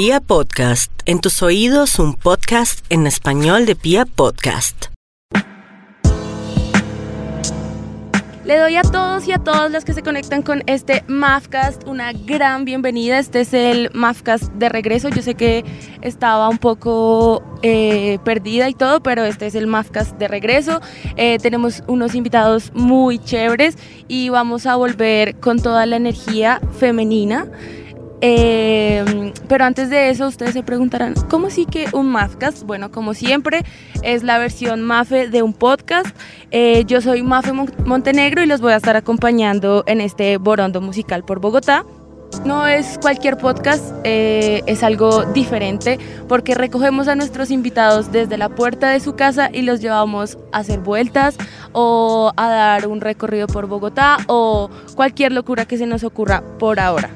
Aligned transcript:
Pia 0.00 0.20
Podcast, 0.20 0.92
en 1.06 1.20
tus 1.20 1.42
oídos 1.42 1.98
un 1.98 2.14
podcast 2.14 2.86
en 2.88 3.08
español 3.08 3.66
de 3.66 3.74
Pia 3.74 4.06
Podcast. 4.06 4.84
Le 8.44 8.58
doy 8.58 8.76
a 8.76 8.82
todos 8.82 9.26
y 9.26 9.32
a 9.32 9.38
todas 9.38 9.72
las 9.72 9.84
que 9.84 9.94
se 9.94 10.04
conectan 10.04 10.42
con 10.42 10.62
este 10.66 11.02
Mafcast 11.08 11.84
una 11.88 12.12
gran 12.12 12.64
bienvenida. 12.64 13.18
Este 13.18 13.40
es 13.40 13.52
el 13.52 13.90
Mafcast 13.92 14.44
de 14.52 14.68
regreso. 14.68 15.08
Yo 15.08 15.20
sé 15.20 15.34
que 15.34 15.64
estaba 16.00 16.48
un 16.48 16.58
poco 16.58 17.42
eh, 17.62 18.20
perdida 18.24 18.68
y 18.68 18.74
todo, 18.74 19.02
pero 19.02 19.24
este 19.24 19.48
es 19.48 19.56
el 19.56 19.66
Mafcast 19.66 20.16
de 20.16 20.28
regreso. 20.28 20.80
Eh, 21.16 21.38
tenemos 21.42 21.82
unos 21.88 22.14
invitados 22.14 22.70
muy 22.72 23.18
chéveres 23.18 23.76
y 24.06 24.28
vamos 24.28 24.64
a 24.64 24.76
volver 24.76 25.40
con 25.40 25.60
toda 25.60 25.86
la 25.86 25.96
energía 25.96 26.60
femenina. 26.78 27.48
Eh, 28.20 29.32
pero 29.48 29.64
antes 29.64 29.90
de 29.90 30.10
eso, 30.10 30.26
ustedes 30.26 30.52
se 30.52 30.62
preguntarán, 30.62 31.14
¿cómo 31.28 31.50
sí 31.50 31.66
que 31.66 31.86
un 31.92 32.10
Mafcast? 32.10 32.64
Bueno, 32.64 32.90
como 32.90 33.14
siempre, 33.14 33.64
es 34.02 34.22
la 34.22 34.38
versión 34.38 34.82
Mafe 34.82 35.28
de 35.28 35.42
un 35.42 35.52
podcast. 35.52 36.16
Eh, 36.50 36.84
yo 36.86 37.00
soy 37.00 37.22
Mafe 37.22 37.52
Montenegro 37.52 38.42
y 38.42 38.46
los 38.46 38.60
voy 38.60 38.72
a 38.72 38.76
estar 38.76 38.96
acompañando 38.96 39.84
en 39.86 40.00
este 40.00 40.36
Borondo 40.38 40.80
Musical 40.80 41.24
por 41.24 41.40
Bogotá. 41.40 41.84
No 42.44 42.66
es 42.66 42.98
cualquier 43.00 43.38
podcast, 43.38 43.94
eh, 44.04 44.62
es 44.66 44.82
algo 44.82 45.24
diferente 45.32 45.98
porque 46.28 46.54
recogemos 46.54 47.08
a 47.08 47.14
nuestros 47.14 47.50
invitados 47.50 48.12
desde 48.12 48.36
la 48.36 48.50
puerta 48.50 48.90
de 48.90 49.00
su 49.00 49.16
casa 49.16 49.48
y 49.50 49.62
los 49.62 49.80
llevamos 49.80 50.36
a 50.52 50.58
hacer 50.58 50.80
vueltas 50.80 51.36
o 51.72 52.32
a 52.36 52.48
dar 52.48 52.86
un 52.86 53.00
recorrido 53.00 53.46
por 53.46 53.66
Bogotá 53.66 54.18
o 54.26 54.68
cualquier 54.94 55.32
locura 55.32 55.64
que 55.64 55.78
se 55.78 55.86
nos 55.86 56.04
ocurra 56.04 56.42
por 56.58 56.80
ahora. 56.80 57.10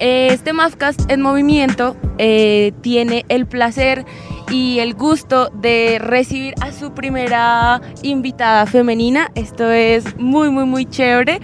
Este 0.00 0.54
Mafcast 0.54 1.10
en 1.10 1.20
movimiento 1.20 1.94
eh, 2.16 2.72
tiene 2.80 3.26
el 3.28 3.46
placer 3.46 4.06
y 4.50 4.78
el 4.78 4.94
gusto 4.94 5.50
de 5.50 5.98
recibir 6.00 6.54
a 6.62 6.72
su 6.72 6.94
primera 6.94 7.82
invitada 8.02 8.64
femenina. 8.64 9.30
Esto 9.34 9.70
es 9.70 10.16
muy, 10.16 10.48
muy, 10.48 10.64
muy 10.64 10.86
chévere 10.86 11.40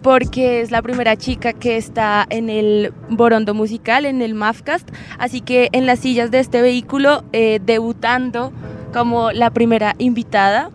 porque 0.00 0.62
es 0.62 0.70
la 0.70 0.80
primera 0.80 1.16
chica 1.16 1.52
que 1.52 1.76
está 1.76 2.26
en 2.30 2.48
el 2.48 2.94
Borondo 3.10 3.52
musical, 3.52 4.06
en 4.06 4.22
el 4.22 4.34
Mafcast. 4.34 4.88
Así 5.18 5.42
que 5.42 5.68
en 5.72 5.84
las 5.84 5.98
sillas 5.98 6.30
de 6.30 6.38
este 6.38 6.62
vehículo, 6.62 7.24
eh, 7.34 7.60
debutando 7.62 8.54
como 8.94 9.32
la 9.32 9.50
primera 9.50 9.94
invitada, 9.98 10.70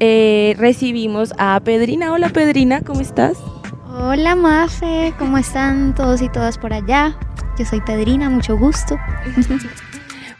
eh, 0.00 0.54
recibimos 0.58 1.32
a 1.38 1.58
Pedrina. 1.64 2.12
Hola 2.12 2.28
Pedrina, 2.28 2.82
¿cómo 2.82 3.00
estás? 3.00 3.38
Hola 3.96 4.34
Mafe, 4.34 5.14
¿cómo 5.20 5.38
están 5.38 5.94
todos 5.94 6.20
y 6.20 6.28
todas 6.28 6.58
por 6.58 6.72
allá? 6.72 7.16
Yo 7.56 7.64
soy 7.64 7.80
Pedrina, 7.80 8.28
mucho 8.28 8.58
gusto. 8.58 8.98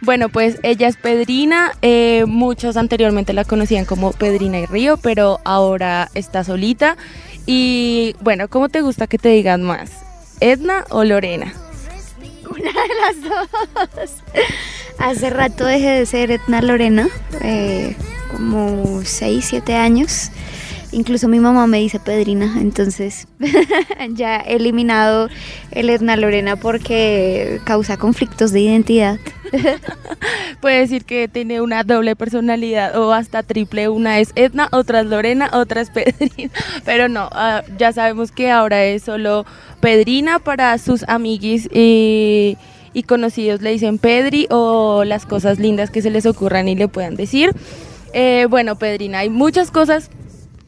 Bueno, 0.00 0.28
pues 0.28 0.58
ella 0.62 0.86
es 0.86 0.96
Pedrina, 0.98 1.72
eh, 1.80 2.24
muchos 2.26 2.76
anteriormente 2.76 3.32
la 3.32 3.46
conocían 3.46 3.86
como 3.86 4.12
Pedrina 4.12 4.58
y 4.58 4.66
Río, 4.66 4.98
pero 4.98 5.40
ahora 5.44 6.10
está 6.12 6.44
solita. 6.44 6.98
Y 7.46 8.14
bueno, 8.20 8.48
¿cómo 8.48 8.68
te 8.68 8.82
gusta 8.82 9.06
que 9.06 9.16
te 9.16 9.30
digan 9.30 9.62
más? 9.62 9.92
¿Edna 10.40 10.84
o 10.90 11.04
Lorena? 11.04 11.54
Una 12.50 12.70
de 12.70 12.94
las 13.00 13.22
dos. 13.22 14.10
Hace 14.98 15.30
rato 15.30 15.64
dejé 15.64 15.88
de 15.88 16.04
ser 16.04 16.32
Edna 16.32 16.60
Lorena, 16.60 17.08
eh, 17.40 17.96
como 18.30 19.00
6, 19.02 19.42
7 19.42 19.74
años. 19.74 20.30
Incluso 20.94 21.26
mi 21.26 21.40
mamá 21.40 21.66
me 21.66 21.78
dice 21.78 21.98
Pedrina, 21.98 22.56
entonces 22.60 23.26
ya 24.10 24.36
he 24.36 24.54
eliminado 24.54 25.28
el 25.72 25.90
Edna 25.90 26.16
Lorena 26.16 26.54
porque 26.54 27.60
causa 27.64 27.96
conflictos 27.96 28.52
de 28.52 28.60
identidad. 28.60 29.18
Puede 30.60 30.78
decir 30.78 31.04
que 31.04 31.26
tiene 31.26 31.60
una 31.60 31.82
doble 31.82 32.14
personalidad 32.14 32.96
o 32.96 33.12
hasta 33.12 33.42
triple. 33.42 33.88
Una 33.88 34.20
es 34.20 34.30
Edna, 34.36 34.68
otra 34.70 35.00
es 35.00 35.06
Lorena, 35.06 35.50
otra 35.52 35.80
es 35.80 35.90
Pedrina. 35.94 36.52
Pero 36.84 37.08
no, 37.08 37.28
ah, 37.32 37.62
ya 37.76 37.92
sabemos 37.92 38.30
que 38.30 38.50
ahora 38.50 38.84
es 38.84 39.02
solo 39.02 39.44
Pedrina 39.80 40.38
para 40.38 40.78
sus 40.78 41.02
amiguis 41.08 41.68
y, 41.72 42.56
y 42.92 43.02
conocidos 43.02 43.62
le 43.62 43.70
dicen 43.70 43.98
Pedri 43.98 44.46
o 44.50 45.02
las 45.04 45.26
cosas 45.26 45.58
lindas 45.58 45.90
que 45.90 46.02
se 46.02 46.10
les 46.10 46.24
ocurran 46.24 46.68
y 46.68 46.76
le 46.76 46.86
puedan 46.86 47.16
decir. 47.16 47.50
Eh, 48.12 48.46
bueno, 48.48 48.76
Pedrina, 48.78 49.18
hay 49.18 49.28
muchas 49.28 49.72
cosas 49.72 50.08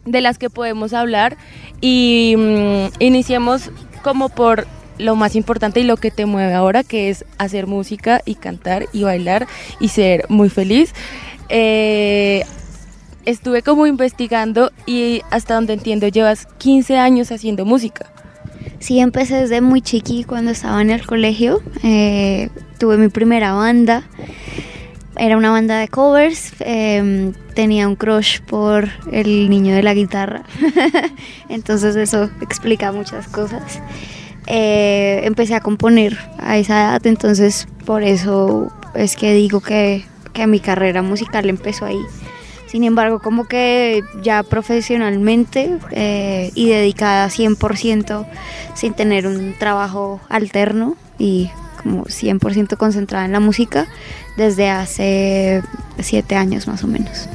de 0.06 0.20
las 0.20 0.38
que 0.38 0.48
podemos 0.48 0.92
hablar 0.94 1.36
y 1.80 2.34
mm, 2.36 3.02
iniciemos 3.02 3.70
como 4.02 4.28
por 4.28 4.66
lo 4.98 5.14
más 5.16 5.36
importante 5.36 5.80
y 5.80 5.84
lo 5.84 5.96
que 5.96 6.10
te 6.10 6.26
mueve 6.26 6.54
ahora, 6.54 6.82
que 6.82 7.10
es 7.10 7.24
hacer 7.38 7.66
música 7.66 8.22
y 8.24 8.36
cantar 8.36 8.86
y 8.92 9.02
bailar 9.02 9.46
y 9.80 9.88
ser 9.88 10.24
muy 10.28 10.48
feliz. 10.48 10.94
Eh, 11.48 12.44
estuve 13.24 13.62
como 13.62 13.86
investigando 13.86 14.72
y 14.86 15.22
hasta 15.30 15.54
donde 15.54 15.74
entiendo 15.74 16.08
llevas 16.08 16.46
15 16.58 16.96
años 16.96 17.30
haciendo 17.30 17.64
música. 17.64 18.06
Sí, 18.78 19.00
empecé 19.00 19.36
desde 19.36 19.60
muy 19.60 19.80
chiqui 19.80 20.24
cuando 20.24 20.50
estaba 20.50 20.80
en 20.82 20.90
el 20.90 21.06
colegio. 21.06 21.60
Eh, 21.82 22.50
tuve 22.78 22.96
mi 22.96 23.08
primera 23.08 23.52
banda. 23.52 24.04
Era 25.18 25.36
una 25.36 25.50
banda 25.50 25.78
de 25.78 25.88
covers. 25.88 26.52
Em, 26.60 27.32
tenía 27.54 27.88
un 27.88 27.96
crush 27.96 28.40
por 28.40 28.88
el 29.10 29.48
niño 29.48 29.74
de 29.74 29.82
la 29.82 29.94
guitarra. 29.94 30.42
Entonces 31.48 31.96
eso 31.96 32.30
explica 32.40 32.92
muchas 32.92 33.26
cosas. 33.28 33.80
Eh, 34.46 35.22
empecé 35.24 35.54
a 35.54 35.60
componer 35.60 36.16
a 36.38 36.56
esa 36.56 36.82
edad, 36.82 37.06
entonces 37.06 37.66
por 37.84 38.04
eso 38.04 38.72
es 38.94 39.16
que 39.16 39.34
digo 39.34 39.60
que, 39.60 40.04
que 40.32 40.46
mi 40.46 40.60
carrera 40.60 41.02
musical 41.02 41.48
empezó 41.48 41.84
ahí. 41.84 41.98
Sin 42.66 42.84
embargo, 42.84 43.18
como 43.20 43.46
que 43.46 44.04
ya 44.22 44.42
profesionalmente 44.44 45.78
eh, 45.90 46.50
y 46.54 46.68
dedicada 46.68 47.28
100% 47.28 48.26
sin 48.74 48.94
tener 48.94 49.26
un 49.26 49.54
trabajo 49.58 50.20
alterno 50.28 50.96
y 51.18 51.50
como 51.82 52.04
100% 52.04 52.76
concentrada 52.76 53.24
en 53.24 53.32
la 53.32 53.40
música 53.40 53.86
desde 54.36 54.68
hace 54.68 55.62
siete 55.98 56.34
años 56.36 56.66
más 56.66 56.84
o 56.84 56.86
menos. 56.86 57.28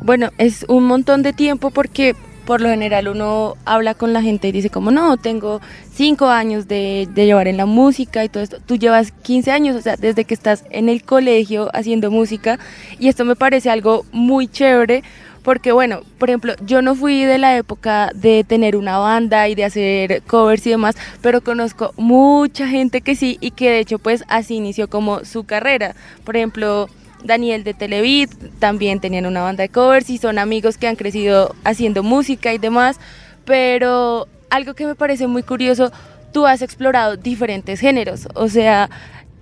Bueno, 0.00 0.30
es 0.38 0.64
un 0.68 0.84
montón 0.84 1.22
de 1.22 1.32
tiempo 1.32 1.70
porque 1.70 2.14
por 2.44 2.60
lo 2.60 2.68
general 2.68 3.08
uno 3.08 3.56
habla 3.64 3.94
con 3.94 4.12
la 4.12 4.20
gente 4.20 4.48
y 4.48 4.52
dice 4.52 4.68
como 4.68 4.90
no, 4.90 5.16
tengo 5.16 5.60
cinco 5.94 6.26
años 6.26 6.66
de, 6.66 7.08
llevar 7.14 7.46
en 7.46 7.56
la 7.56 7.66
música 7.66 8.24
y 8.24 8.28
todo 8.28 8.42
esto. 8.42 8.58
Tú 8.64 8.76
llevas 8.76 9.12
15 9.12 9.52
años, 9.52 9.76
o 9.76 9.80
sea, 9.80 9.96
desde 9.96 10.24
que 10.24 10.34
estás 10.34 10.64
en 10.70 10.88
el 10.88 11.04
colegio 11.04 11.70
haciendo 11.72 12.10
música 12.10 12.58
y 12.98 13.08
esto 13.08 13.24
me 13.24 13.36
parece 13.36 13.70
algo 13.70 14.04
muy 14.12 14.48
chévere 14.48 15.02
porque 15.42 15.72
bueno, 15.72 16.02
por 16.18 16.30
ejemplo, 16.30 16.54
yo 16.64 16.82
no 16.82 16.94
fui 16.94 17.24
de 17.24 17.38
la 17.38 17.56
época 17.56 18.10
de 18.14 18.44
tener 18.44 18.76
una 18.76 18.98
banda 18.98 19.48
y 19.48 19.54
de 19.54 19.64
hacer 19.64 20.22
covers 20.22 20.66
y 20.66 20.70
demás, 20.70 20.96
pero 21.20 21.40
conozco 21.40 21.92
mucha 21.96 22.68
gente 22.68 23.00
que 23.00 23.16
sí 23.16 23.38
y 23.40 23.50
que 23.50 23.70
de 23.70 23.78
hecho 23.80 23.98
pues 23.98 24.24
así 24.28 24.54
inició 24.54 24.88
como 24.88 25.24
su 25.24 25.44
carrera. 25.44 25.94
Por 26.24 26.36
ejemplo, 26.36 26.88
Daniel 27.24 27.64
de 27.64 27.74
Televid, 27.74 28.30
también 28.58 29.00
tenían 29.00 29.26
una 29.26 29.42
banda 29.42 29.62
de 29.62 29.68
covers 29.68 30.10
y 30.10 30.18
son 30.18 30.38
amigos 30.38 30.78
que 30.78 30.86
han 30.86 30.96
crecido 30.96 31.54
haciendo 31.64 32.02
música 32.02 32.52
y 32.52 32.58
demás, 32.58 32.98
pero 33.44 34.28
algo 34.50 34.74
que 34.74 34.86
me 34.86 34.94
parece 34.94 35.26
muy 35.26 35.42
curioso, 35.42 35.92
tú 36.32 36.46
has 36.46 36.62
explorado 36.62 37.16
diferentes 37.16 37.80
géneros, 37.80 38.28
o 38.34 38.48
sea, 38.48 38.90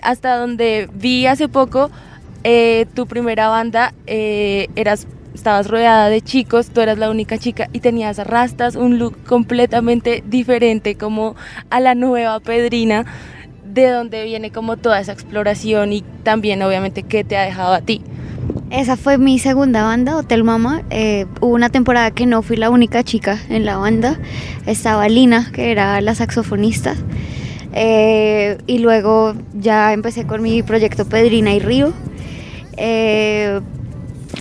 hasta 0.02 0.36
donde 0.36 0.88
vi 0.92 1.26
hace 1.26 1.48
poco, 1.48 1.90
eh, 2.42 2.86
tu 2.94 3.06
primera 3.06 3.48
banda 3.48 3.92
eh, 4.06 4.68
eras 4.74 5.06
estabas 5.34 5.68
rodeada 5.68 6.08
de 6.08 6.20
chicos, 6.20 6.70
tú 6.70 6.80
eras 6.80 6.98
la 6.98 7.10
única 7.10 7.38
chica 7.38 7.68
y 7.72 7.80
tenías 7.80 8.18
rastas, 8.18 8.76
un 8.76 8.98
look 8.98 9.16
completamente 9.24 10.22
diferente 10.26 10.96
como 10.96 11.36
a 11.70 11.80
la 11.80 11.94
nueva 11.94 12.40
Pedrina 12.40 13.06
de 13.64 13.88
dónde 13.88 14.24
viene 14.24 14.50
como 14.50 14.76
toda 14.76 15.00
esa 15.00 15.12
exploración 15.12 15.92
y 15.92 16.02
también 16.22 16.62
obviamente 16.62 17.02
qué 17.02 17.24
te 17.24 17.36
ha 17.36 17.42
dejado 17.42 17.74
a 17.74 17.80
ti. 17.80 18.02
Esa 18.70 18.96
fue 18.96 19.18
mi 19.18 19.38
segunda 19.38 19.82
banda, 19.82 20.16
Hotel 20.16 20.44
Mama. 20.44 20.82
Eh, 20.90 21.26
hubo 21.40 21.54
una 21.54 21.70
temporada 21.70 22.12
que 22.12 22.26
no 22.26 22.42
fui 22.42 22.56
la 22.56 22.70
única 22.70 23.02
chica 23.02 23.38
en 23.48 23.64
la 23.64 23.76
banda. 23.76 24.18
Estaba 24.66 25.08
Lina, 25.08 25.50
que 25.52 25.72
era 25.72 26.00
la 26.00 26.14
saxofonista. 26.14 26.94
Eh, 27.72 28.58
y 28.66 28.78
luego 28.78 29.34
ya 29.54 29.92
empecé 29.92 30.24
con 30.24 30.42
mi 30.42 30.62
proyecto 30.62 31.04
Pedrina 31.04 31.52
y 31.52 31.58
Río. 31.58 31.92
Eh, 32.76 33.60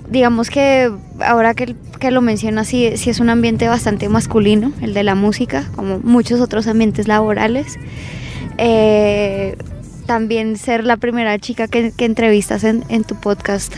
digamos 0.09 0.49
que 0.49 0.91
ahora 1.19 1.53
que, 1.53 1.75
que 1.99 2.11
lo 2.11 2.21
mencionas, 2.21 2.67
sí, 2.67 2.91
sí, 2.95 3.09
es 3.09 3.19
un 3.19 3.29
ambiente 3.29 3.67
bastante 3.67 4.09
masculino, 4.09 4.71
el 4.81 4.93
de 4.93 5.03
la 5.03 5.15
música, 5.15 5.65
como 5.75 5.99
muchos 5.99 6.41
otros 6.41 6.67
ambientes 6.67 7.07
laborales. 7.07 7.77
Eh, 8.57 9.55
también 10.09 10.57
ser 10.57 10.85
la 10.85 10.97
primera 10.97 11.37
chica 11.37 11.67
que, 11.67 11.93
entrevistas 11.99 12.63
en, 12.63 13.03
tu 13.03 13.13
podcast, 13.13 13.75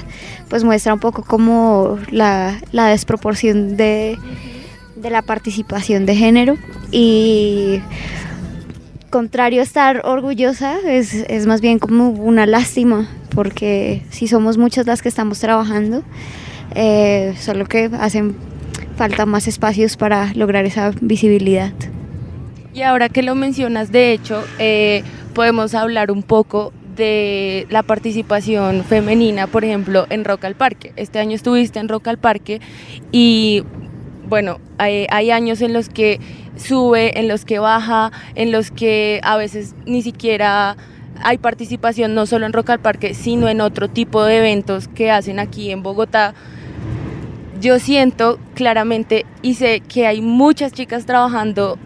pues 0.50 0.64
muestra 0.64 0.94
un 0.94 1.00
poco 1.02 1.24
como 1.24 2.00
la, 2.10 2.58
desproporción 2.72 3.76
de, 3.76 4.18
la 5.02 5.22
participación 5.24 6.06
de 6.06 6.16
género 6.16 6.56
y 6.90 7.82
contrario 9.12 9.62
estar 9.62 10.02
orgullosa, 10.06 10.80
es, 10.88 11.14
es 11.14 11.46
más 11.46 11.62
bien 11.62 11.78
como 11.78 12.10
una 12.10 12.48
lástima, 12.48 13.08
porque 13.36 14.02
si 14.10 14.28
somos 14.28 14.58
muchas 14.58 14.88
las 14.88 15.04
que 15.04 15.10
estamos 15.10 15.40
trabajando, 15.40 16.02
eh, 16.74 17.36
solo 17.38 17.66
que 17.66 17.92
hacen 18.00 18.36
falta 18.98 19.28
más 19.28 19.48
espacios 19.48 19.98
para 19.98 20.34
lograr 20.34 20.66
esa 20.66 20.92
visibilidad. 21.02 21.74
Y 22.74 22.82
ahora 22.82 23.10
que 23.10 23.22
lo 23.22 23.36
mencionas, 23.36 23.92
de 23.92 24.14
hecho, 24.14 24.44
eh, 24.58 25.04
podemos 25.34 25.76
hablar 25.76 26.10
un 26.10 26.24
poco 26.24 26.74
de 26.96 27.68
la 27.70 27.84
participación 27.84 28.84
femenina, 28.84 29.48
por 29.48 29.66
ejemplo, 29.66 30.08
en 30.10 30.24
Rock 30.24 30.46
al 30.46 30.56
Parque. 30.56 30.94
Este 30.96 31.20
año 31.20 31.36
estuviste 31.36 31.80
en 31.80 31.90
Rock 31.90 32.08
al 32.08 32.18
Parque 32.18 32.62
y 33.12 33.64
bueno, 34.32 34.60
hay, 34.78 35.32
años 35.32 35.62
en 35.62 35.74
los 35.74 35.90
que 35.90 36.20
sube, 36.62 37.20
en 37.20 37.28
los 37.28 37.46
que 37.46 37.60
baja, 37.60 38.12
en 38.36 38.52
los 38.52 38.72
que 38.72 39.20
a 39.24 39.36
veces 39.38 39.76
ni 39.86 40.02
siquiera 40.02 40.78
hay 41.24 41.38
participación 41.38 42.16
no 42.16 42.26
solo 42.26 42.46
en 42.46 42.54
Rock 42.54 42.72
al 42.72 42.80
Parque, 42.80 43.14
sino 43.14 43.48
en 43.50 43.62
otro 43.62 43.90
tipo 43.90 44.24
de 44.24 44.38
eventos 44.38 44.88
que 44.88 45.12
hacen 45.12 45.40
aquí 45.40 45.72
en 45.72 45.84
Bogotá. 45.84 46.34
Yo 47.60 47.80
siento 47.80 48.40
claramente 48.56 49.26
y 49.42 49.54
sé 49.56 49.82
que 49.82 50.08
hay 50.08 50.22
muchas 50.22 50.74
chicas 50.74 51.06
trabajando 51.06 51.78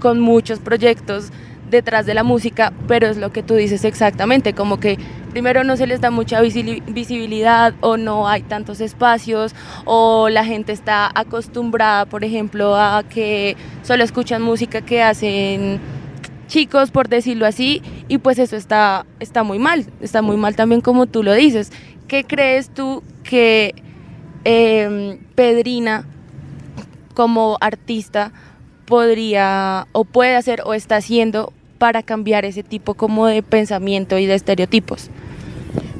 con 0.00 0.18
muchos 0.18 0.58
proyectos 0.58 1.30
detrás 1.70 2.04
de 2.04 2.14
la 2.14 2.24
música, 2.24 2.72
pero 2.88 3.06
es 3.06 3.16
lo 3.16 3.32
que 3.32 3.42
tú 3.42 3.54
dices 3.54 3.84
exactamente, 3.84 4.54
como 4.54 4.80
que 4.80 4.98
primero 5.30 5.64
no 5.64 5.76
se 5.76 5.86
les 5.86 6.00
da 6.00 6.10
mucha 6.10 6.40
visibilidad 6.40 7.74
o 7.80 7.96
no 7.96 8.28
hay 8.28 8.42
tantos 8.42 8.80
espacios 8.80 9.54
o 9.84 10.28
la 10.28 10.44
gente 10.44 10.72
está 10.72 11.10
acostumbrada, 11.14 12.06
por 12.06 12.24
ejemplo, 12.24 12.76
a 12.76 13.02
que 13.08 13.56
solo 13.82 14.04
escuchan 14.04 14.42
música 14.42 14.82
que 14.82 15.02
hacen 15.02 15.80
chicos, 16.46 16.90
por 16.90 17.08
decirlo 17.08 17.46
así, 17.46 17.80
y 18.08 18.18
pues 18.18 18.38
eso 18.38 18.56
está, 18.56 19.06
está 19.20 19.44
muy 19.44 19.58
mal, 19.58 19.86
está 20.00 20.20
muy 20.20 20.36
mal 20.36 20.56
también 20.56 20.80
como 20.80 21.06
tú 21.06 21.22
lo 21.22 21.32
dices. 21.32 21.72
¿Qué 22.08 22.24
crees 22.24 22.70
tú 22.70 23.04
que 23.22 23.74
eh, 24.44 25.20
Pedrina 25.36 26.04
como 27.14 27.56
artista 27.60 28.32
podría 28.86 29.86
o 29.92 30.04
puede 30.04 30.34
hacer 30.34 30.62
o 30.64 30.74
está 30.74 30.96
haciendo 30.96 31.52
para 31.80 32.02
cambiar 32.02 32.44
ese 32.44 32.62
tipo 32.62 32.92
como 32.92 33.26
de 33.26 33.42
pensamiento 33.42 34.18
y 34.18 34.26
de 34.26 34.34
estereotipos? 34.34 35.10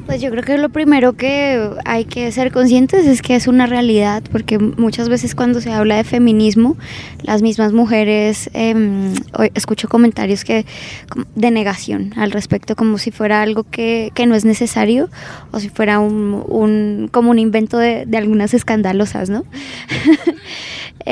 Pues 0.05 0.21
yo 0.21 0.31
creo 0.31 0.43
que 0.43 0.59
lo 0.59 0.69
primero 0.69 1.15
que 1.15 1.71
hay 1.87 2.05
que 2.05 2.31
ser 2.33 2.53
conscientes 2.53 3.07
es 3.07 3.23
que 3.23 3.35
es 3.35 3.47
una 3.47 3.67
realidad, 3.67 4.23
porque 4.31 4.59
muchas 4.59 5.09
veces 5.09 5.35
cuando 5.35 5.61
se 5.63 5.73
habla 5.73 5.97
de 5.97 6.05
feminismo, 6.05 6.77
las 7.23 7.41
mismas 7.41 7.73
mujeres, 7.73 8.51
eh, 8.53 8.75
escucho 9.55 9.89
comentarios 9.89 10.45
que 10.45 10.67
de 11.37 11.51
negación 11.51 12.13
al 12.17 12.31
respecto, 12.33 12.77
como 12.77 12.99
si 12.99 13.11
fuera 13.11 13.41
algo 13.41 13.65
que, 13.65 14.11
que 14.15 14.27
no 14.27 14.35
es 14.35 14.45
necesario 14.45 15.09
o 15.51 15.61
si 15.61 15.71
fuera 15.71 15.99
un, 15.99 16.45
un 16.47 17.09
como 17.11 17.31
un 17.31 17.39
invento 17.39 17.79
de, 17.79 18.05
de 18.05 18.19
algunas 18.19 18.53
escandalosas, 18.53 19.31
¿no? 19.31 19.45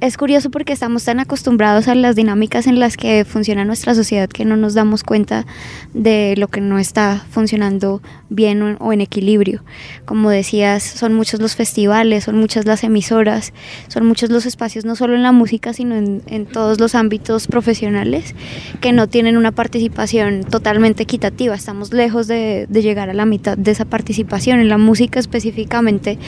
es 0.00 0.18
curioso 0.18 0.50
porque 0.50 0.74
estamos 0.74 1.04
tan 1.04 1.20
acostumbrados 1.20 1.88
a 1.88 1.94
las 1.94 2.16
dinámicas 2.16 2.66
en 2.66 2.78
las 2.78 2.96
que 2.96 3.24
funciona 3.24 3.64
nuestra 3.64 3.94
sociedad 3.94 4.28
que 4.28 4.44
no 4.44 4.56
nos 4.56 4.74
damos 4.74 5.02
cuenta 5.02 5.46
de 5.94 6.34
lo 6.36 6.48
que 6.48 6.60
no 6.60 6.78
está 6.78 7.24
funcionando 7.30 8.02
bien 8.28 8.76
o 8.78 8.92
en 8.92 9.00
equilibrio. 9.00 9.62
Como 10.04 10.28
decías, 10.28 10.82
son 10.82 11.14
muchos 11.14 11.40
los 11.40 11.56
festivales, 11.56 12.24
son 12.24 12.36
muchas 12.36 12.66
las 12.66 12.84
emisoras, 12.84 13.54
son 13.88 14.06
muchos 14.06 14.30
los 14.30 14.44
espacios, 14.44 14.84
no 14.84 14.96
solo 14.96 15.14
en 15.14 15.22
la 15.22 15.32
música, 15.32 15.72
sino 15.72 15.96
en, 15.96 16.46
todos 16.46 16.78
los 16.78 16.94
ámbitos 16.94 17.46
profesionales, 17.46 18.34
que 18.80 18.92
no 18.92 19.08
tienen 19.08 19.36
una 19.36 19.52
participación 19.52 20.44
totalmente 20.44 21.04
equitativa. 21.04 21.54
Estamos 21.54 21.92
lejos 21.92 22.26
de, 22.26 22.66
de 22.68 22.82
llegar 22.82 23.08
a 23.08 23.14
la 23.14 23.24
mitad 23.24 23.56
de 23.56 23.70
esa 23.70 23.84
participación. 23.84 24.60
En 24.60 24.68
la 24.68 24.78
música 24.78 25.18
específicamente 25.18 26.18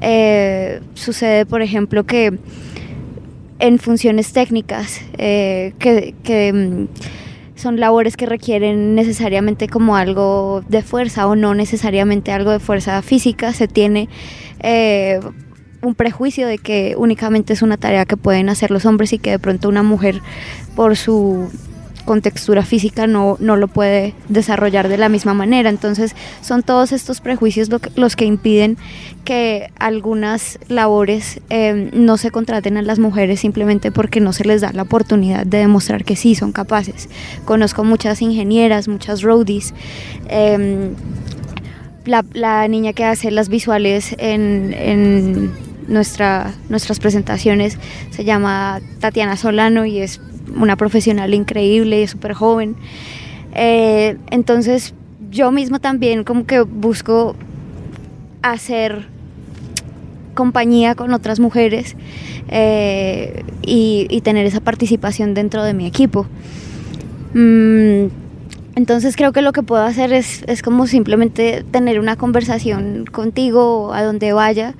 eh, 0.00 0.80
sucede, 0.94 1.46
por 1.46 1.62
ejemplo, 1.62 2.04
que 2.04 2.38
en 3.58 3.78
funciones 3.78 4.32
técnicas 4.32 5.00
eh, 5.18 5.72
que, 5.78 6.14
que 6.22 6.52
mm, 6.52 6.88
son 7.56 7.80
labores 7.80 8.16
que 8.16 8.26
requieren 8.26 8.94
necesariamente 8.94 9.68
como 9.68 9.96
algo 9.96 10.62
de 10.68 10.82
fuerza 10.82 11.26
o 11.26 11.36
no 11.36 11.54
necesariamente 11.54 12.32
algo 12.32 12.50
de 12.50 12.60
fuerza 12.60 13.00
física, 13.02 13.52
se 13.52 13.66
tiene 13.66 14.08
eh, 14.60 15.20
un 15.82 15.94
prejuicio 15.94 16.46
de 16.46 16.58
que 16.58 16.94
únicamente 16.98 17.52
es 17.52 17.62
una 17.62 17.76
tarea 17.76 18.04
que 18.04 18.16
pueden 18.16 18.48
hacer 18.48 18.70
los 18.70 18.84
hombres 18.84 19.12
y 19.12 19.18
que 19.18 19.30
de 19.30 19.38
pronto 19.38 19.68
una 19.68 19.82
mujer 19.82 20.20
por 20.74 20.96
su 20.96 21.50
con 22.06 22.22
textura 22.22 22.62
física 22.62 23.06
no, 23.06 23.36
no 23.40 23.56
lo 23.56 23.68
puede 23.68 24.14
desarrollar 24.30 24.88
de 24.88 24.96
la 24.96 25.10
misma 25.10 25.34
manera. 25.34 25.68
Entonces 25.68 26.16
son 26.40 26.62
todos 26.62 26.92
estos 26.92 27.20
prejuicios 27.20 27.68
los 27.96 28.16
que 28.16 28.24
impiden 28.24 28.78
que 29.24 29.70
algunas 29.78 30.58
labores 30.68 31.40
eh, 31.50 31.90
no 31.92 32.16
se 32.16 32.30
contraten 32.30 32.78
a 32.78 32.82
las 32.82 32.98
mujeres 32.98 33.40
simplemente 33.40 33.92
porque 33.92 34.20
no 34.20 34.32
se 34.32 34.44
les 34.44 34.62
da 34.62 34.72
la 34.72 34.82
oportunidad 34.82 35.44
de 35.44 35.58
demostrar 35.58 36.04
que 36.04 36.16
sí 36.16 36.34
son 36.34 36.52
capaces. 36.52 37.10
Conozco 37.44 37.84
muchas 37.84 38.22
ingenieras, 38.22 38.88
muchas 38.88 39.20
roadies. 39.20 39.74
Eh, 40.30 40.90
la, 42.06 42.24
la, 42.34 42.68
niña 42.68 42.92
que 42.92 43.04
hace 43.04 43.32
las 43.32 43.48
visuales 43.48 44.14
en, 44.18 44.72
en 44.78 45.50
nuestra, 45.88 46.52
nuestras 46.68 47.00
presentaciones 47.00 47.78
se 48.10 48.24
llama 48.24 48.80
Tatiana 49.00 49.36
Solano 49.36 49.84
y 49.86 49.98
es 49.98 50.20
una 50.54 50.76
profesional 50.76 51.34
increíble 51.34 52.02
y 52.02 52.06
súper 52.06 52.34
joven. 52.34 52.76
Eh, 53.54 54.16
entonces 54.30 54.94
yo 55.30 55.50
mismo 55.50 55.80
también 55.80 56.24
como 56.24 56.46
que 56.46 56.60
busco 56.60 57.34
hacer 58.42 59.08
compañía 60.34 60.94
con 60.94 61.12
otras 61.12 61.40
mujeres 61.40 61.96
eh, 62.48 63.42
y, 63.62 64.20
tener 64.22 64.46
esa 64.46 64.60
participación 64.60 65.34
dentro 65.34 65.64
de 65.64 65.74
mi 65.74 65.86
equipo. 65.86 66.26
Mm, 67.34 68.06
entonces 68.76 69.16
creo 69.16 69.32
que 69.32 69.42
lo 69.42 69.52
que 69.52 69.62
puedo 69.62 69.82
hacer 69.82 70.12
es, 70.12 70.44
es 70.46 70.62
como 70.62 70.86
simplemente 70.86 71.64
tener 71.70 71.98
una 71.98 72.16
conversación 72.16 73.06
contigo 73.06 73.92
a 73.94 74.02
donde 74.02 74.32
vaya 74.32 74.74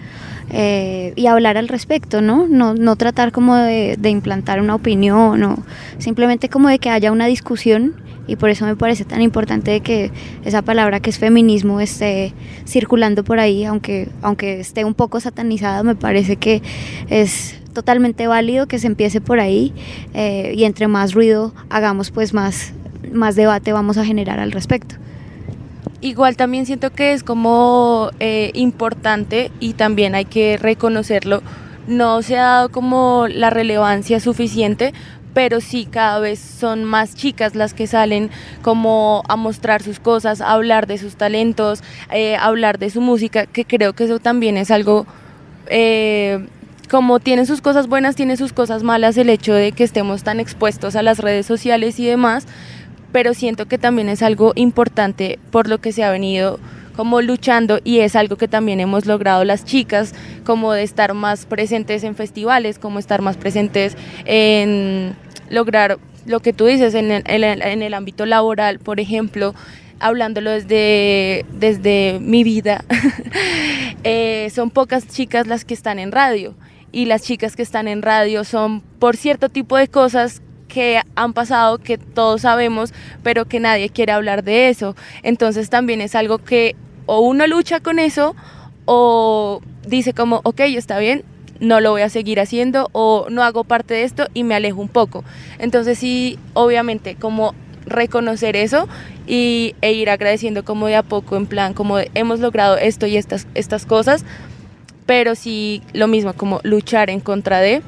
eh, 0.50 1.12
y 1.16 1.26
hablar 1.26 1.56
al 1.56 1.68
respecto, 1.68 2.20
¿no? 2.20 2.46
No, 2.46 2.74
no 2.74 2.96
tratar 2.96 3.32
como 3.32 3.56
de, 3.56 3.96
implantar 4.04 4.60
una 4.60 4.74
opinión 4.74 5.42
o 5.42 5.64
simplemente 5.98 6.48
como 6.48 6.68
de 6.68 6.78
que 6.78 6.90
haya 6.90 7.10
una 7.10 7.26
discusión 7.26 7.94
y 8.28 8.36
por 8.36 8.50
eso 8.50 8.64
me 8.64 8.76
parece 8.76 9.04
tan 9.04 9.22
importante 9.22 9.80
que 9.80 10.10
esa 10.44 10.62
palabra 10.62 11.00
que 11.00 11.10
es 11.10 11.18
feminismo 11.18 11.80
esté 11.80 12.32
circulando 12.66 13.24
por 13.24 13.38
ahí, 13.38 13.64
aunque, 13.64 14.08
aunque 14.22 14.60
esté 14.60 14.84
un 14.84 14.94
poco 14.94 15.20
satanizada, 15.20 15.82
me 15.82 15.94
parece 15.94 16.36
que 16.36 16.62
es 17.08 17.56
totalmente 17.72 18.26
válido 18.26 18.66
que 18.66 18.78
se 18.78 18.86
empiece 18.86 19.20
por 19.20 19.38
ahí 19.38 19.72
eh, 20.14 20.54
y 20.56 20.64
entre 20.64 20.88
más 20.88 21.12
ruido 21.12 21.52
hagamos 21.68 22.10
pues 22.10 22.32
más, 22.32 22.72
más 23.12 23.36
debate 23.36 23.72
vamos 23.72 23.98
a 23.98 24.04
generar 24.04 24.40
al 24.40 24.50
respecto 24.50 24.96
igual 26.06 26.36
también 26.36 26.66
siento 26.66 26.90
que 26.90 27.12
es 27.12 27.22
como 27.22 28.10
eh, 28.20 28.50
importante 28.54 29.50
y 29.60 29.74
también 29.74 30.14
hay 30.14 30.24
que 30.24 30.56
reconocerlo, 30.56 31.42
no 31.86 32.22
se 32.22 32.38
ha 32.38 32.42
dado 32.42 32.68
como 32.70 33.26
la 33.28 33.50
relevancia 33.50 34.20
suficiente, 34.20 34.92
pero 35.34 35.60
sí 35.60 35.84
cada 35.84 36.18
vez 36.18 36.38
son 36.38 36.84
más 36.84 37.14
chicas 37.14 37.54
las 37.54 37.74
que 37.74 37.86
salen 37.86 38.30
como 38.62 39.22
a 39.28 39.36
mostrar 39.36 39.82
sus 39.82 40.00
cosas, 40.00 40.40
a 40.40 40.52
hablar 40.52 40.86
de 40.86 40.96
sus 40.96 41.16
talentos, 41.16 41.82
eh, 42.10 42.36
a 42.36 42.46
hablar 42.46 42.78
de 42.78 42.88
su 42.88 43.00
música, 43.00 43.46
que 43.46 43.64
creo 43.64 43.92
que 43.92 44.04
eso 44.04 44.18
también 44.18 44.56
es 44.56 44.70
algo... 44.70 45.06
Eh, 45.68 46.46
como 46.88 47.18
tiene 47.18 47.46
sus 47.46 47.60
cosas 47.60 47.88
buenas, 47.88 48.14
tiene 48.14 48.36
sus 48.36 48.52
cosas 48.52 48.84
malas 48.84 49.16
el 49.16 49.28
hecho 49.28 49.52
de 49.52 49.72
que 49.72 49.82
estemos 49.82 50.22
tan 50.22 50.38
expuestos 50.38 50.94
a 50.94 51.02
las 51.02 51.18
redes 51.18 51.44
sociales 51.44 51.98
y 51.98 52.06
demás, 52.06 52.46
pero 53.16 53.32
siento 53.32 53.64
que 53.64 53.78
también 53.78 54.10
es 54.10 54.20
algo 54.22 54.52
importante 54.56 55.38
por 55.50 55.68
lo 55.68 55.78
que 55.78 55.90
se 55.90 56.04
ha 56.04 56.10
venido 56.10 56.60
como 56.96 57.22
luchando 57.22 57.80
y 57.82 58.00
es 58.00 58.14
algo 58.14 58.36
que 58.36 58.46
también 58.46 58.78
hemos 58.78 59.06
logrado 59.06 59.42
las 59.42 59.64
chicas, 59.64 60.14
como 60.44 60.74
de 60.74 60.82
estar 60.82 61.14
más 61.14 61.46
presentes 61.46 62.04
en 62.04 62.14
festivales, 62.14 62.78
como 62.78 62.98
estar 62.98 63.22
más 63.22 63.38
presentes 63.38 63.96
en 64.26 65.16
lograr 65.48 65.98
lo 66.26 66.40
que 66.40 66.52
tú 66.52 66.66
dices 66.66 66.92
en 66.92 67.10
el, 67.10 67.94
ámbito 67.94 68.26
laboral, 68.26 68.80
por 68.80 69.00
ejemplo, 69.00 69.54
hablándolo 69.98 70.50
desde, 70.50 71.46
desde 71.54 72.18
mi 72.20 72.44
vida, 72.44 72.84
eh, 74.04 74.50
son 74.54 74.68
pocas 74.68 75.08
chicas 75.08 75.46
las 75.46 75.64
que 75.64 75.72
están 75.72 75.98
en 75.98 76.12
radio 76.12 76.54
y 76.92 77.06
las 77.06 77.22
chicas 77.22 77.56
que 77.56 77.62
están 77.62 77.88
en 77.88 78.02
radio 78.02 78.44
son 78.44 78.82
por 78.98 79.16
cierto 79.16 79.48
tipo 79.48 79.78
de 79.78 79.88
cosas 79.88 80.42
que 80.76 81.00
han 81.14 81.32
pasado, 81.32 81.78
que 81.78 81.96
todos 81.96 82.42
sabemos, 82.42 82.92
pero 83.22 83.46
que 83.46 83.60
nadie 83.60 83.88
quiere 83.88 84.12
hablar 84.12 84.44
de 84.44 84.68
eso. 84.68 84.94
Entonces 85.22 85.70
también 85.70 86.02
es 86.02 86.14
algo 86.14 86.36
que 86.36 86.76
o 87.06 87.20
uno 87.20 87.46
lucha 87.46 87.80
con 87.80 87.98
eso 87.98 88.36
o 88.84 89.62
dice 89.86 90.12
como, 90.12 90.42
ok, 90.44 90.60
está 90.60 90.98
bien, 90.98 91.24
no 91.60 91.80
lo 91.80 91.92
voy 91.92 92.02
a 92.02 92.10
seguir 92.10 92.40
haciendo 92.40 92.90
o 92.92 93.28
no 93.30 93.42
hago 93.42 93.64
parte 93.64 93.94
de 93.94 94.02
esto 94.02 94.26
y 94.34 94.44
me 94.44 94.54
alejo 94.54 94.82
un 94.82 94.88
poco. 94.88 95.24
Entonces 95.58 95.98
sí, 95.98 96.38
obviamente, 96.52 97.14
como 97.14 97.54
reconocer 97.86 98.54
eso 98.54 98.86
y, 99.26 99.74
e 99.80 99.94
ir 99.94 100.10
agradeciendo 100.10 100.62
como 100.62 100.88
de 100.88 100.96
a 100.96 101.02
poco, 101.02 101.36
en 101.36 101.46
plan, 101.46 101.72
como 101.72 102.00
hemos 102.12 102.40
logrado 102.40 102.76
esto 102.76 103.06
y 103.06 103.16
estas, 103.16 103.46
estas 103.54 103.86
cosas, 103.86 104.26
pero 105.06 105.36
sí 105.36 105.80
lo 105.94 106.06
mismo, 106.06 106.34
como 106.34 106.60
luchar 106.64 107.08
en 107.08 107.20
contra 107.20 107.60
de, 107.60 107.80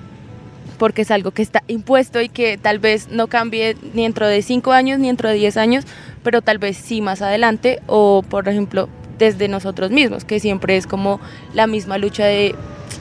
porque 0.79 1.03
es 1.03 1.11
algo 1.11 1.33
que 1.33 1.43
está 1.43 1.63
impuesto 1.67 2.21
y 2.21 2.29
que 2.29 2.57
tal 2.57 2.79
vez 2.79 3.09
no 3.09 3.27
cambie 3.27 3.77
ni 3.95 4.03
dentro 4.03 4.27
de 4.27 4.43
5 4.43 4.73
años 4.73 4.99
ni 4.99 5.09
dentro 5.09 5.29
de 5.29 5.35
10 5.35 5.57
años, 5.57 5.85
pero 6.23 6.43
tal 6.43 6.59
vez 6.59 6.77
sí 6.77 7.01
más 7.01 7.23
adelante 7.23 7.81
o 7.87 8.23
por 8.29 8.49
ejemplo 8.49 8.89
desde 9.19 9.49
nosotros 9.49 9.91
mismos, 9.91 10.25
que 10.25 10.41
siempre 10.41 10.77
es 10.77 10.87
como 10.87 11.21
la 11.53 11.67
misma 11.67 11.99
lucha 11.99 12.25
de 12.25 12.55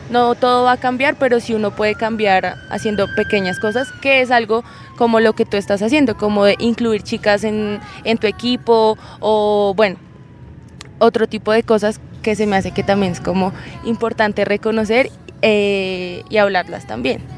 no 0.09 0.35
todo 0.35 0.63
va 0.63 0.73
a 0.73 0.77
cambiar, 0.77 1.15
pero 1.15 1.39
si 1.39 1.53
uno 1.53 1.71
puede 1.71 1.95
cambiar 1.95 2.55
haciendo 2.69 3.07
pequeñas 3.15 3.59
cosas, 3.59 3.91
que 4.01 4.21
es 4.21 4.31
algo 4.31 4.63
como 4.97 5.19
lo 5.19 5.33
que 5.33 5.45
tú 5.45 5.57
estás 5.57 5.81
haciendo, 5.81 6.17
como 6.17 6.45
de 6.45 6.55
incluir 6.59 7.03
chicas 7.03 7.43
en, 7.43 7.79
en 8.03 8.17
tu 8.17 8.27
equipo 8.27 8.97
o 9.19 9.73
bueno, 9.75 9.97
otro 10.99 11.27
tipo 11.27 11.51
de 11.51 11.63
cosas 11.63 12.01
que 12.21 12.35
se 12.35 12.47
me 12.47 12.55
hace 12.55 12.71
que 12.71 12.83
también 12.83 13.11
es 13.11 13.21
como 13.21 13.53
importante 13.85 14.43
reconocer 14.43 15.11
eh, 15.41 16.23
y 16.29 16.37
hablarlas 16.37 16.87
también. 16.87 17.36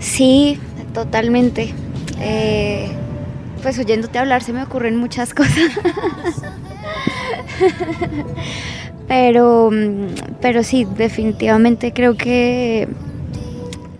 Sí, 0.00 0.58
totalmente. 0.92 1.72
Eh, 2.18 2.90
pues 3.62 3.78
oyéndote 3.78 4.18
hablar 4.18 4.42
se 4.42 4.52
me 4.52 4.62
ocurren 4.62 4.96
muchas 4.96 5.34
cosas. 5.34 5.70
pero, 9.06 9.70
pero 10.40 10.64
sí, 10.64 10.86
definitivamente 10.96 11.92
creo 11.92 12.16
que 12.16 12.88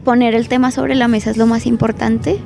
poner 0.05 0.35
el 0.35 0.49
tema 0.49 0.71
sobre 0.71 0.95
la 0.95 1.07
mesa 1.07 1.31
es 1.31 1.37
lo 1.37 1.47
más 1.47 1.67
importante. 1.67 2.39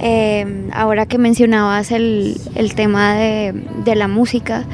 Eh, 0.00 0.68
ahora 0.72 1.06
que 1.06 1.18
mencionabas 1.18 1.92
el, 1.92 2.40
tema 2.74 3.14
de, 3.14 3.52
de, 3.84 3.94
la 3.94 4.08
música, 4.08 4.64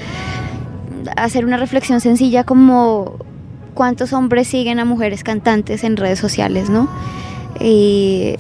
hacer 1.17 1.45
una 1.45 1.59
reflexión 1.59 2.01
sencilla 2.01 2.45
como 2.45 3.17
cuántos 3.75 4.15
hombres 4.15 4.49
siguen 4.49 4.79
a 4.79 4.87
mujeres 4.87 5.25
cantantes 5.25 5.85
en 5.85 5.97
redes 5.97 6.19
sociales, 6.19 6.71
¿no? 6.71 6.89
Y 7.61 8.37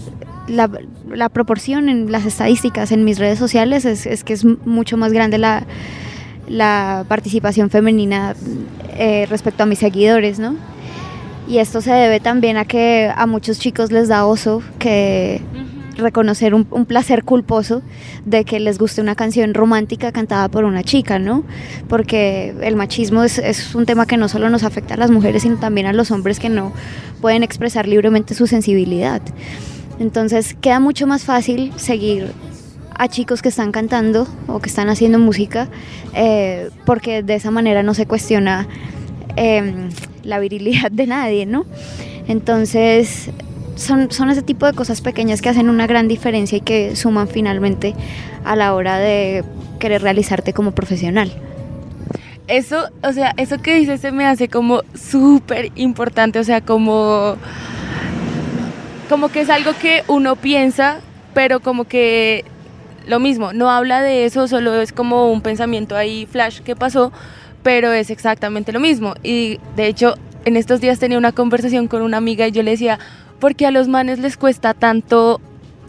la, 0.47 1.29
proporción 1.29 1.89
en 1.89 2.11
las 2.11 2.25
estadísticas 2.25 2.93
en 2.93 3.05
mis 3.05 3.19
redes 3.19 3.39
sociales 3.39 3.85
es, 3.85 4.07
es 4.07 4.25
que 4.25 4.33
es 4.33 4.45
mucho 4.45 4.97
más 4.97 5.13
grande 5.13 5.39
la, 5.39 5.67
la 6.49 7.05
participación 7.09 7.71
femenina 7.71 8.35
eh, 8.97 9.27
respecto 9.29 9.63
a 9.63 9.67
mis 9.67 9.79
seguidores, 9.79 10.39
¿no? 10.39 10.57
Y 11.47 11.59
esto 11.59 11.81
se 11.81 11.93
debe 11.93 12.21
también 12.21 12.59
a 12.59 12.67
que 12.67 13.11
a 13.15 13.27
muchos 13.27 13.59
chicos 13.59 13.91
les 13.91 14.09
da 14.09 14.27
oso 14.27 14.63
que 14.79 15.41
reconocer 15.99 16.55
un, 16.55 16.64
placer 16.87 17.25
culposo 17.25 17.83
de 18.25 18.45
que 18.45 18.61
les 18.61 18.78
guste 18.78 19.00
una 19.00 19.14
canción 19.14 19.52
romántica 19.52 20.12
cantada 20.12 20.49
por 20.49 20.64
una 20.64 20.83
chica, 20.83 21.19
¿no? 21.19 21.45
Porque 21.88 22.55
el 22.62 22.76
machismo 22.76 23.25
es, 23.25 23.75
un 23.75 23.85
tema 23.85 24.07
que 24.07 24.17
no 24.17 24.28
solo 24.28 24.49
nos 24.49 24.62
afecta 24.62 24.95
a 24.95 24.97
las 24.97 25.11
mujeres, 25.11 25.43
sino 25.43 25.57
también 25.57 25.87
a 25.87 25.93
los 25.93 26.11
hombres 26.11 26.38
que 26.38 26.49
no 26.49 26.73
pueden 27.21 27.43
expresar 27.43 27.87
libremente 27.87 28.35
su 28.35 28.47
sensibilidad. 28.47 29.21
Entonces 29.99 30.55
queda 30.61 30.81
mucho 30.81 31.07
más 31.07 31.25
fácil 31.25 31.73
seguir 31.76 32.33
a 32.95 33.09
chicos 33.09 33.43
que 33.43 33.49
están 33.49 33.73
cantando 33.73 34.26
o 34.47 34.61
que 34.61 34.69
están 34.69 34.88
haciendo 34.88 35.19
música, 35.19 35.69
eh, 36.14 36.71
porque 36.85 37.23
de 37.23 37.35
esa 37.35 37.50
manera 37.50 37.83
no 37.83 37.95
se 37.95 38.07
cuestiona 38.07 38.69
em, 39.37 39.90
la 40.23 40.38
virilidad 40.38 40.90
de 40.90 41.07
nadie, 41.07 41.47
¿no? 41.47 41.64
Entonces, 42.28 43.31
son, 43.78 44.11
son 44.11 44.28
ese 44.28 44.42
tipo 44.42 44.66
de 44.66 44.73
cosas 44.73 45.00
pequeñas 45.00 45.40
que 45.40 45.49
hacen 45.49 45.70
una 45.70 45.87
gran 45.87 46.08
diferencia 46.08 46.58
y 46.58 46.61
que 46.61 46.97
suman 46.97 47.28
finalmente 47.28 47.94
a 48.44 48.56
la 48.56 48.75
hora 48.75 48.99
de 48.99 49.44
querer 49.78 50.02
realizarte 50.02 50.52
como 50.52 50.73
profesional. 50.73 51.32
Eso, 52.49 52.88
o 53.02 53.12
sea, 53.12 53.35
eso 53.37 53.58
que 53.58 53.75
dices 53.76 54.00
se 54.00 54.11
me 54.11 54.26
hace 54.26 54.49
como 54.49 54.82
súper 54.94 55.70
importante, 55.76 56.38
o 56.38 56.44
sea, 56.44 56.61
como, 56.61 57.37
como 59.08 59.28
que 59.28 59.42
es 59.42 59.50
algo 59.50 59.73
que 59.80 60.02
uno 60.08 60.35
piensa, 60.35 60.99
pero 61.35 61.61
como 61.61 61.85
que 61.85 62.44
lo 63.06 63.20
mismo, 63.20 63.52
no 63.52 63.70
habla 63.70 64.02
de 64.02 64.25
eso, 64.25 64.49
solo 64.49 64.80
es 64.80 64.92
como 64.92 65.30
un 65.30 65.40
pensamiento 65.40 65.97
ahí 65.97 66.26
flash 66.26 66.61
que 66.61 66.75
pasó, 66.75 67.12
pero 67.62 67.92
es 67.92 68.11
exactamente 68.11 68.73
lo 68.73 68.80
mismo. 68.80 69.14
Y 69.23 69.61
de 69.76 69.87
hecho, 69.87 70.14
en 70.44 70.56
estos 70.56 70.80
días 70.80 70.99
tenía 70.99 71.18
una 71.18 71.32
conversación 71.32 71.87
con 71.87 72.02
una 72.02 72.16
amiga 72.16 72.49
y 72.49 72.52
yo 72.52 72.62
le 72.62 72.73
decía, 72.73 72.99
¿por 73.38 73.54
qué 73.54 73.66
a 73.66 73.71
los 73.71 73.88
manes 73.88 74.18
les 74.18 74.37
cuesta 74.37 74.75
tanto, 74.75 75.40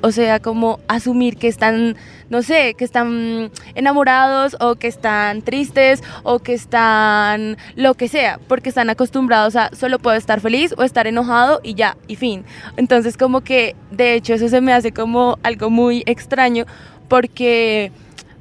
o 0.01 0.11
sea, 0.11 0.39
como 0.39 0.79
asumir 0.87 1.37
que 1.37 1.47
están, 1.47 1.97
no 2.29 2.41
sé, 2.41 2.75
que 2.75 2.85
están 2.85 3.51
enamorados 3.75 4.55
o 4.59 4.75
que 4.75 4.87
están 4.87 5.41
tristes 5.41 6.01
o 6.23 6.39
que 6.39 6.53
están 6.53 7.57
lo 7.75 7.95
que 7.95 8.07
sea, 8.07 8.39
porque 8.47 8.69
están 8.69 8.89
acostumbrados 8.89 9.55
a 9.55 9.69
solo 9.75 9.99
puedo 9.99 10.17
estar 10.17 10.39
feliz 10.39 10.73
o 10.77 10.83
estar 10.83 11.07
enojado 11.07 11.59
y 11.63 11.73
ya, 11.73 11.97
y 12.07 12.15
fin. 12.15 12.45
Entonces 12.77 13.17
como 13.17 13.41
que 13.41 13.75
de 13.91 14.13
hecho 14.13 14.33
eso 14.33 14.47
se 14.47 14.61
me 14.61 14.73
hace 14.73 14.91
como 14.91 15.37
algo 15.43 15.69
muy 15.69 16.03
extraño 16.05 16.65
porque 17.07 17.91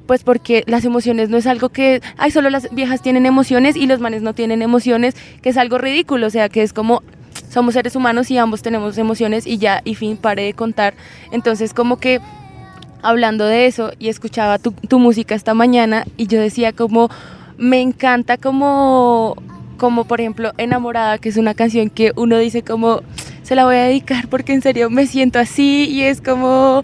pues 0.09 0.23
porque 0.23 0.63
las 0.65 0.85
emociones 0.85 1.29
no 1.29 1.37
es 1.37 1.45
algo 1.45 1.69
que, 1.69 2.01
ay, 2.17 2.31
solo 2.31 2.49
las 2.49 2.73
viejas 2.73 3.03
tienen 3.03 3.27
emociones 3.27 3.75
y 3.75 3.85
los 3.85 3.99
manes 3.99 4.23
no 4.23 4.33
tienen 4.33 4.63
emociones, 4.63 5.15
que 5.43 5.49
es 5.49 5.57
algo 5.57 5.77
ridículo, 5.77 6.25
o 6.25 6.29
sea, 6.31 6.49
que 6.49 6.63
es 6.63 6.73
como 6.73 7.03
somos 7.49 7.73
seres 7.73 7.95
humanos 7.95 8.31
y 8.31 8.37
ambos 8.37 8.61
tenemos 8.61 8.97
emociones 8.97 9.45
y 9.45 9.57
ya, 9.57 9.81
y 9.83 9.95
fin, 9.95 10.17
pare 10.17 10.43
de 10.43 10.53
contar. 10.53 10.93
Entonces, 11.31 11.73
como 11.73 11.97
que 11.97 12.21
hablando 13.01 13.45
de 13.45 13.65
eso 13.65 13.91
y 13.99 14.09
escuchaba 14.09 14.59
tu, 14.59 14.71
tu 14.71 14.99
música 14.99 15.35
esta 15.35 15.53
mañana 15.53 16.05
y 16.17 16.27
yo 16.27 16.39
decía 16.39 16.73
como, 16.73 17.09
me 17.57 17.81
encanta 17.81 18.37
como, 18.37 19.35
como 19.77 20.05
por 20.05 20.21
ejemplo, 20.21 20.51
Enamorada, 20.57 21.17
que 21.17 21.29
es 21.29 21.37
una 21.37 21.53
canción 21.53 21.89
que 21.89 22.13
uno 22.15 22.37
dice 22.37 22.63
como, 22.63 23.01
se 23.43 23.55
la 23.55 23.65
voy 23.65 23.75
a 23.75 23.83
dedicar 23.83 24.27
porque 24.27 24.53
en 24.53 24.61
serio 24.61 24.89
me 24.89 25.07
siento 25.07 25.39
así 25.39 25.87
y 25.89 26.03
es 26.03 26.21
como 26.21 26.83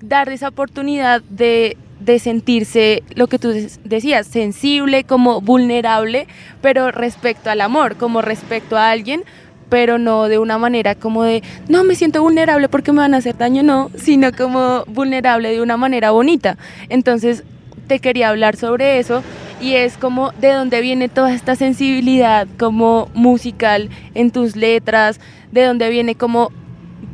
dar 0.00 0.28
esa 0.28 0.48
oportunidad 0.48 1.22
de, 1.22 1.76
sentirse, 2.18 3.02
lo 3.14 3.26
que 3.26 3.38
tú 3.38 3.52
decías, 3.84 4.26
sensible, 4.26 5.04
como 5.04 5.42
vulnerable, 5.42 6.26
pero 6.62 6.90
respecto 6.90 7.50
al 7.50 7.60
amor, 7.60 7.96
como 7.96 8.22
respecto 8.22 8.78
a 8.78 8.90
alguien, 8.90 9.24
pero 9.68 9.98
no 9.98 10.28
de 10.28 10.38
una 10.38 10.58
manera 10.58 10.94
como 10.94 11.22
de, 11.22 11.42
no 11.68 11.84
me 11.84 11.94
siento 11.94 12.22
vulnerable 12.22 12.68
porque 12.68 12.92
me 12.92 12.98
van 12.98 13.14
a 13.14 13.18
hacer 13.18 13.36
daño, 13.36 13.62
no, 13.62 13.90
sino 13.96 14.32
como 14.32 14.84
vulnerable 14.86 15.50
de 15.50 15.62
una 15.62 15.76
manera 15.76 16.10
bonita. 16.10 16.56
Entonces, 16.88 17.44
te 17.86 17.98
quería 17.98 18.28
hablar 18.28 18.56
sobre 18.56 18.98
eso 18.98 19.22
y 19.60 19.74
es 19.74 19.96
como 19.96 20.30
de 20.32 20.52
dónde 20.52 20.80
viene 20.80 21.08
toda 21.08 21.34
esta 21.34 21.56
sensibilidad 21.56 22.46
como 22.58 23.08
musical 23.14 23.88
en 24.14 24.30
tus 24.30 24.54
letras, 24.54 25.20
de 25.50 25.64
dónde 25.64 25.88
viene 25.90 26.14
como 26.14 26.52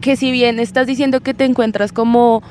que 0.00 0.16
si 0.16 0.30
bien 0.30 0.58
estás 0.58 0.86
diciendo 0.86 1.20
que 1.20 1.32
te 1.32 1.44
encuentras 1.44 1.92
como 1.92 2.42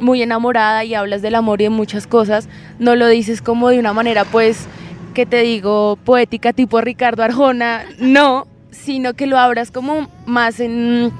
muy 0.00 0.22
enamorada 0.22 0.84
y 0.84 0.94
hablas 0.94 1.22
del 1.22 1.34
amor 1.34 1.60
y 1.60 1.64
de 1.64 1.70
muchas 1.70 2.06
cosas, 2.06 2.48
no 2.78 2.94
lo 2.96 3.06
dices 3.08 3.40
como 3.40 3.70
de 3.70 3.78
una 3.78 3.92
manera 3.92 4.24
pues 4.24 4.66
que 5.14 5.24
te 5.26 5.42
digo 5.42 5.98
poética 6.04 6.52
tipo 6.52 6.80
Ricardo 6.80 7.22
Arjona, 7.22 7.84
no, 7.98 8.46
sino 8.70 9.14
que 9.14 9.26
lo 9.26 9.38
abras 9.38 9.70
como 9.70 10.08
más 10.26 10.60
en, 10.60 11.12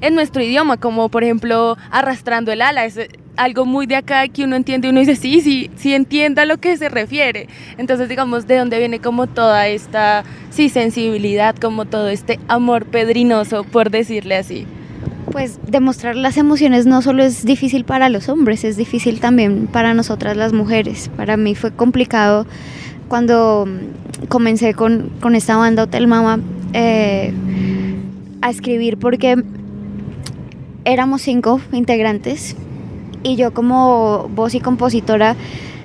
en 0.00 0.14
nuestro 0.14 0.42
idioma, 0.42 0.76
como 0.76 1.08
por 1.08 1.24
ejemplo 1.24 1.76
arrastrando 1.90 2.52
el 2.52 2.62
ala, 2.62 2.84
es 2.84 2.98
algo 3.38 3.64
muy 3.64 3.86
de 3.86 3.96
acá 3.96 4.26
que 4.28 4.44
uno 4.44 4.56
entiende 4.56 4.90
uno 4.90 5.00
dice, 5.00 5.16
sí, 5.16 5.40
sí, 5.40 5.70
sí 5.76 5.94
entienda 5.94 6.42
a 6.42 6.44
lo 6.44 6.58
que 6.58 6.76
se 6.76 6.88
refiere. 6.88 7.48
Entonces 7.78 8.08
digamos 8.08 8.46
de 8.46 8.58
dónde 8.58 8.78
viene 8.78 8.98
como 8.98 9.26
toda 9.26 9.68
esta, 9.68 10.24
sí, 10.50 10.68
sensibilidad, 10.68 11.54
como 11.56 11.84
todo 11.84 12.08
este 12.08 12.38
amor 12.48 12.84
pedrinoso, 12.86 13.64
por 13.64 13.90
decirle 13.90 14.36
así. 14.36 14.66
Pues 15.30 15.60
demostrar 15.66 16.16
las 16.16 16.36
emociones 16.36 16.86
no 16.86 17.02
solo 17.02 17.22
es 17.22 17.44
difícil 17.44 17.84
para 17.84 18.08
los 18.08 18.28
hombres, 18.28 18.64
es 18.64 18.76
difícil 18.76 19.20
también 19.20 19.66
para 19.66 19.94
nosotras 19.94 20.36
las 20.36 20.52
mujeres. 20.52 21.10
Para 21.16 21.36
mí 21.36 21.54
fue 21.54 21.70
complicado 21.70 22.46
cuando 23.08 23.66
comencé 24.28 24.74
con, 24.74 25.10
esta 25.34 25.56
banda 25.56 25.84
Hotel 25.84 26.06
Mama 26.06 26.40
eh, 26.72 27.32
a 28.42 28.50
escribir 28.50 28.98
porque 28.98 29.42
éramos 30.84 31.22
cinco 31.22 31.60
integrantes 31.72 32.56
y 33.22 33.36
yo 33.36 33.52
como 33.52 34.28
voz 34.34 34.54
y 34.54 34.60
compositora 34.60 35.36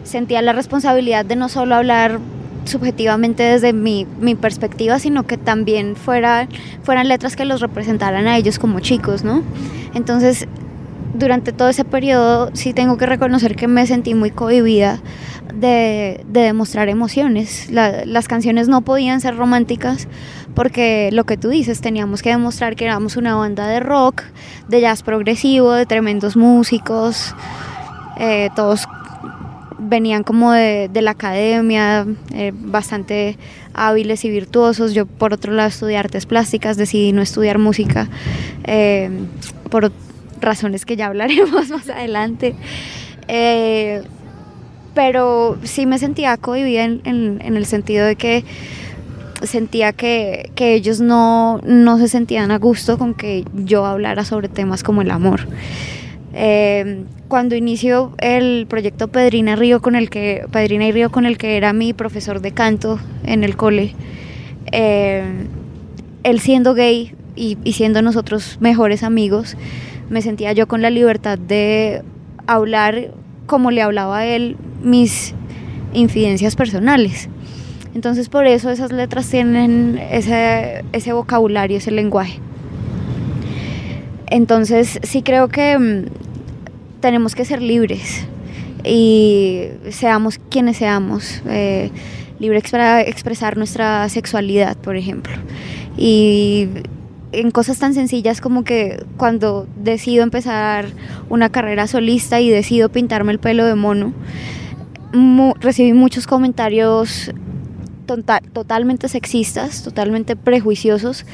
sentía 0.03 0.41
la 0.41 0.53
responsabilidad 0.53 1.25
de 1.25 1.35
no 1.35 1.49
solo 1.49 1.75
hablar 1.75 2.19
subjetivamente 2.65 3.43
desde 3.43 3.73
mi, 3.73 4.07
mi, 4.21 4.35
perspectiva, 4.35 4.99
sino 4.99 5.23
que 5.23 5.37
también 5.37 5.95
fuera, 5.95 6.47
fueran 6.83 7.09
letras 7.09 7.35
que 7.35 7.43
los 7.43 7.59
representaran 7.59 8.27
a 8.27 8.37
ellos 8.37 8.57
como 8.59 8.79
chicos, 8.79 9.23
¿no? 9.23 9.43
Entonces, 9.93 10.47
durante 11.13 11.53
todo 11.53 11.70
ese 11.70 11.86
periodo 11.86 12.50
sí 12.53 12.74
tengo 12.74 12.98
que 12.98 13.05
reconocer 13.05 13.55
que 13.55 13.67
me 13.67 13.86
sentí 13.86 14.15
muy 14.15 14.32
cohibida 14.32 15.01
de, 15.53 16.24
demostrar 16.27 16.89
emociones. 16.89 17.70
las 17.72 18.27
canciones 18.27 18.67
no 18.67 18.82
podían 18.82 19.22
ser 19.22 19.38
románticas 19.38 20.08
porque 20.55 21.10
lo 21.12 21.24
que 21.24 21.38
tú 21.38 21.50
dices, 21.50 21.82
teníamos 21.82 22.22
que 22.22 22.29
demostrar 22.29 22.75
que 22.75 22.86
éramos 22.86 23.17
una 23.17 23.36
banda 23.36 23.67
de 23.67 23.79
rock, 23.79 24.24
de 24.67 24.82
jazz 24.82 25.03
progresivo, 25.03 25.72
de 25.72 25.86
tremendos 25.86 26.36
músicos, 26.36 27.36
eh, 28.20 28.50
todos 28.55 28.88
venían 29.79 30.24
como 30.24 30.51
de, 30.51 30.89
la 30.93 31.12
academia, 31.12 32.05
eh, 32.34 32.51
bastante 32.55 33.38
hábiles 33.74 34.24
y 34.25 34.29
virtuosos. 34.29 34.93
Yo 34.93 35.05
por 35.05 35.34
otro 35.34 35.51
lado 35.53 35.70
estudié 35.70 35.98
artes 35.98 36.25
plásticas, 36.25 36.77
decidí 36.77 37.12
no 37.12 37.22
estudiar 37.22 37.58
música 37.58 38.08
eh, 38.63 39.10
razones 40.43 40.85
que 40.85 40.95
ya 40.95 41.07
hablaremos 41.07 41.69
más 41.71 41.89
adelante. 41.89 42.55
Eh, 43.27 44.03
pero 44.93 45.57
sí 45.63 45.85
me 45.85 45.97
sentía 45.97 46.38
cohibida 46.38 46.83
en, 46.83 47.01
en, 47.03 47.57
el 47.57 47.65
sentido 47.65 48.05
de 48.05 48.15
que 48.15 48.43
sentía 49.41 49.91
que, 49.91 50.51
que 50.55 50.73
ellos 50.75 51.01
no, 51.01 51.59
no, 51.65 51.97
se 51.97 52.07
sentían 52.07 52.51
a 52.51 52.59
gusto 52.59 52.97
con 52.97 53.13
que 53.13 53.43
yo 53.53 53.85
hablara 53.85 54.23
sobre 54.23 54.47
temas 54.50 54.83
como 54.83 55.01
el 55.01 55.12
amor. 55.12 55.47
Eh, 56.33 57.03
cuando 57.27 57.55
inició 57.55 58.13
el 58.19 58.65
proyecto 58.67 59.07
Pedrina 59.07 59.55
Río 59.55 59.81
con 59.81 59.95
el 59.95 60.09
que 60.09 60.45
Pedrina 60.51 60.85
y 60.88 60.91
Río 60.91 61.12
con 61.12 61.25
el 61.25 61.38
que 61.38 61.57
era 61.57 61.73
mi 61.73 61.93
profesor 61.93 62.41
de 62.41 62.51
canto 62.51 63.00
en 63.23 63.43
el 63.43 63.55
cole, 63.55 63.95
eh, 64.71 65.23
él 66.23 66.39
siendo 66.39 66.73
gay 66.73 67.15
y, 67.35 67.57
y 67.63 67.73
siendo 67.73 68.01
nosotros 68.01 68.57
mejores 68.62 69.03
amigos, 69.03 69.57
me 70.13 70.22
sentía 70.22 70.53
yo 70.53 70.67
con 70.67 70.84
la 70.84 70.91
libertad 70.91 71.39
de 71.39 72.03
hablar 72.46 73.12
como 73.48 73.72
le 73.72 73.82
hablaba 73.82 74.20
a 74.20 74.25
él 74.25 74.58
mis 74.84 75.34
infidencias 75.91 76.55
personales. 76.55 77.29
Entonces 77.96 78.29
por 78.29 78.46
eso 78.46 78.70
esas 78.70 78.91
letras 78.91 79.27
tienen 79.27 80.00
ese, 80.12 80.86
ese 80.93 81.13
vocabulario, 81.13 81.77
ese 81.77 81.89
lenguaje. 81.89 82.39
Entonces 84.27 85.00
sí 85.01 85.24
creo 85.24 85.48
que 85.48 85.77
mm, 85.79 86.05
tenemos 87.01 87.34
que 87.34 87.43
ser 87.43 87.62
libres 87.62 88.25
y 88.84 89.70
seamos 89.89 90.39
quienes 90.50 90.77
seamos, 90.77 91.41
eh, 91.48 91.89
libres 92.39 92.70
para 92.70 93.01
expresar 93.01 93.58
nuestra 93.58 94.08
sexualidad, 94.10 94.77
por 94.77 94.96
ejemplo. 94.96 95.34
Y 95.98 96.67
en 97.33 97.51
cosas 97.51 97.79
tan 97.79 97.93
sencillas 97.93 98.39
como 98.39 98.63
que 98.63 99.03
cuando 99.17 99.67
decido 99.75 100.23
empezar 100.23 100.85
una 101.29 101.49
carrera 101.49 101.87
solista 101.87 102.39
y 102.39 102.49
decido 102.49 102.89
pintarme 102.89 103.31
el 103.31 103.39
pelo 103.39 103.65
de 103.65 103.75
mono, 103.75 104.13
recibí 105.59 105.93
muchos 105.93 106.27
comentarios 106.27 107.31
totalmente 108.53 109.07
sexistas, 109.07 109.83
totalmente 109.83 110.35
prejuiciosos, 110.35 111.25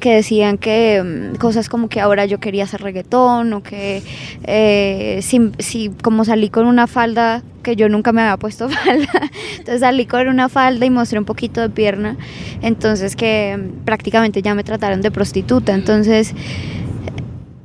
que 0.00 0.14
decían 0.14 0.58
que 0.58 1.02
mm, 1.02 1.36
cosas 1.36 1.68
como 1.68 1.88
que 1.88 2.00
ahora 2.00 2.24
yo 2.24 2.40
quería 2.40 2.64
hacer 2.64 2.82
reggaetón 2.82 3.52
o 3.52 3.62
que 3.62 4.02
eh, 4.44 5.20
si, 5.22 5.90
como 6.02 6.24
salí 6.24 6.50
con 6.50 6.66
una 6.66 6.86
falda 6.86 7.42
que 7.62 7.76
yo 7.76 7.88
nunca 7.88 8.12
me 8.12 8.22
había 8.22 8.36
puesto 8.38 8.68
falda, 8.70 9.30
entonces 9.58 9.80
salí 9.80 10.06
con 10.06 10.26
una 10.28 10.48
falda 10.48 10.84
y 10.86 10.90
mostré 10.90 11.18
un 11.18 11.24
poquito 11.24 11.60
de 11.60 11.68
pierna, 11.68 12.16
entonces 12.62 13.14
que 13.14 13.56
mm, 13.56 13.84
prácticamente 13.84 14.42
ya 14.42 14.54
me 14.54 14.64
trataron 14.64 15.02
de 15.02 15.10
prostituta, 15.10 15.74
entonces 15.74 16.34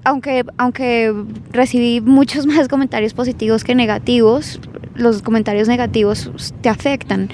aunque, 0.06 0.46
aunque 0.58 1.14
recibí 1.52 2.00
muchos 2.00 2.46
más 2.48 2.68
comentarios 2.70 3.14
positivos 3.14 3.64
que 3.64 3.76
negativos, 3.76 4.62
los 4.96 5.22
comentarios 5.22 5.68
negativos 5.68 6.54
te 6.62 6.70
afectan, 6.70 7.30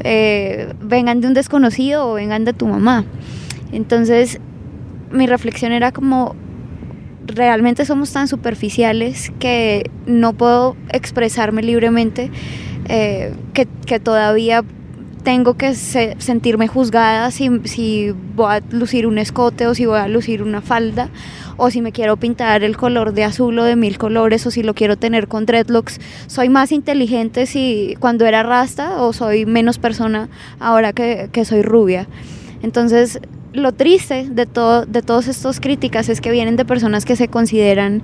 eh, 0.00 0.72
vengan 0.80 1.20
de 1.20 1.28
un 1.28 1.34
desconocido 1.34 2.08
o 2.08 2.14
vengan 2.14 2.44
de 2.44 2.52
tu 2.52 2.66
mamá. 2.66 3.04
Entonces, 3.74 4.40
mi 5.10 5.26
reflexión 5.26 5.72
era 5.72 5.90
como, 5.90 6.36
realmente 7.26 7.84
somos 7.84 8.12
tan 8.12 8.28
superficiales 8.28 9.32
que 9.38 9.90
no 10.06 10.32
puedo 10.32 10.76
expresarme 10.90 11.62
libremente, 11.62 12.30
eh, 12.88 13.32
que, 13.52 13.66
que, 13.86 13.98
todavía 13.98 14.62
tengo 15.24 15.54
que 15.54 15.74
sentirme 15.74 16.68
juzgada 16.68 17.30
si, 17.30 17.50
si 17.64 18.14
voy 18.36 18.56
a 18.56 18.62
lucir 18.70 19.06
un 19.06 19.18
escote 19.18 19.66
o 19.66 19.74
si 19.74 19.86
voy 19.86 19.98
a 19.98 20.06
lucir 20.06 20.42
una 20.42 20.60
falda 20.60 21.08
o 21.56 21.70
si 21.70 21.80
me 21.80 21.92
quiero 21.92 22.16
pintar 22.16 22.62
el 22.62 22.76
color 22.76 23.14
de 23.14 23.24
azul 23.24 23.58
o 23.58 23.64
de 23.64 23.74
mil 23.74 23.96
colores 23.96 24.46
o 24.46 24.50
si 24.50 24.62
lo 24.62 24.74
quiero 24.74 24.96
tener 24.96 25.26
con 25.26 25.46
dreadlocks. 25.46 25.98
Soy 26.26 26.48
más 26.48 26.72
inteligente 26.72 27.46
si 27.46 27.96
cuando 28.00 28.26
era 28.26 28.42
rasta 28.42 29.02
o 29.02 29.12
soy 29.12 29.46
menos 29.46 29.78
persona 29.78 30.28
ahora 30.60 30.92
que, 30.92 31.30
que 31.32 31.44
soy 31.44 31.62
rubia. 31.62 32.06
Entonces 32.62 33.18
lo 33.54 33.72
triste 33.72 34.28
de, 34.28 34.46
todo, 34.46 34.84
de 34.84 35.00
todas 35.00 35.28
estas 35.28 35.60
críticas 35.60 36.08
es 36.08 36.20
que 36.20 36.30
vienen 36.30 36.56
de 36.56 36.64
personas 36.64 37.04
que 37.04 37.16
se 37.16 37.28
consideran 37.28 38.02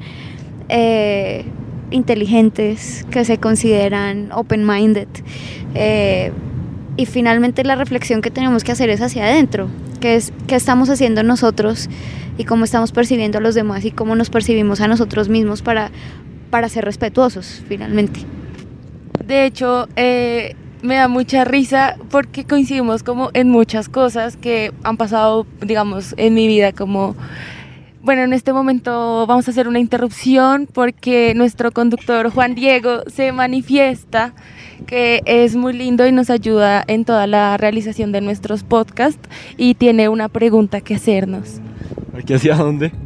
eh, 0.69 1.45
inteligentes, 1.91 3.05
que 3.11 3.25
se 3.25 3.39
consideran 3.39 4.31
open-minded. 4.33 5.09
Eh, 5.75 6.33
y 6.97 7.07
finalmente 7.07 7.65
la 7.65 7.75
reflexión 7.75 8.23
que 8.23 8.31
tenemos 8.31 8.63
que 8.63 8.73
hacer 8.73 8.91
es 8.91 9.01
hacia 9.01 9.25
adentro, 9.25 9.69
que 10.01 10.15
es 10.15 10.33
qué 10.47 10.55
estamos 10.55 10.89
haciendo 10.89 11.23
nosotros 11.25 11.89
y 12.39 12.45
cómo 12.45 12.65
estamos 12.65 12.93
percibiendo 12.93 13.39
a 13.39 13.41
los 13.41 13.55
demás 13.57 13.85
y 13.85 13.91
cómo 13.91 14.15
nos 14.15 14.31
percibimos 14.31 14.81
a 14.81 14.89
nosotros 14.89 15.29
mismos 15.29 15.63
para, 15.63 15.91
para 16.51 16.69
ser 16.69 16.85
respetuosos 16.85 17.63
finalmente. 17.69 18.21
De 19.27 19.47
hecho, 19.47 19.89
eh, 19.97 20.55
me 20.83 20.97
da 20.97 21.09
mucha 21.09 21.45
risa 21.45 21.97
porque 22.11 22.45
coincidimos 22.45 23.03
como 23.03 23.31
en 23.35 23.51
muchas 23.51 23.89
cosas 23.89 24.37
que 24.37 24.73
han 24.83 24.97
pasado, 24.97 25.47
digamos, 25.61 26.15
en 26.17 26.35
mi 26.35 26.47
vida 26.47 26.73
como... 26.73 27.17
Bueno, 28.03 28.23
en 28.23 28.33
este 28.33 28.55
momento 28.55 29.27
vamos 29.27 29.47
a 29.47 29.51
hacer 29.51 29.69
una 29.69 29.79
interrupción 29.79 30.67
porque 30.73 31.35
nuestro 31.37 31.71
conductor 31.71 32.31
Juan 32.31 32.55
Diego 32.55 33.03
se 33.09 33.31
manifiesta 33.33 34.33
que 34.87 35.21
es 35.27 35.55
muy 35.55 35.75
lindo 35.75 36.07
y 36.07 36.13
nos 36.13 36.31
ayuda 36.31 36.83
en 36.87 37.05
toda 37.05 37.27
la 37.27 37.59
realización 37.59 38.11
de 38.11 38.23
nuestros 38.23 38.63
podcasts 38.63 39.29
y 39.59 39.75
tiene 39.75 40.09
una 40.09 40.31
pregunta 40.31 40.81
que 40.81 40.95
hacernos. 40.95 41.61
¿Aquí 42.17 42.35
hacia 42.35 42.57
dónde? 42.57 42.93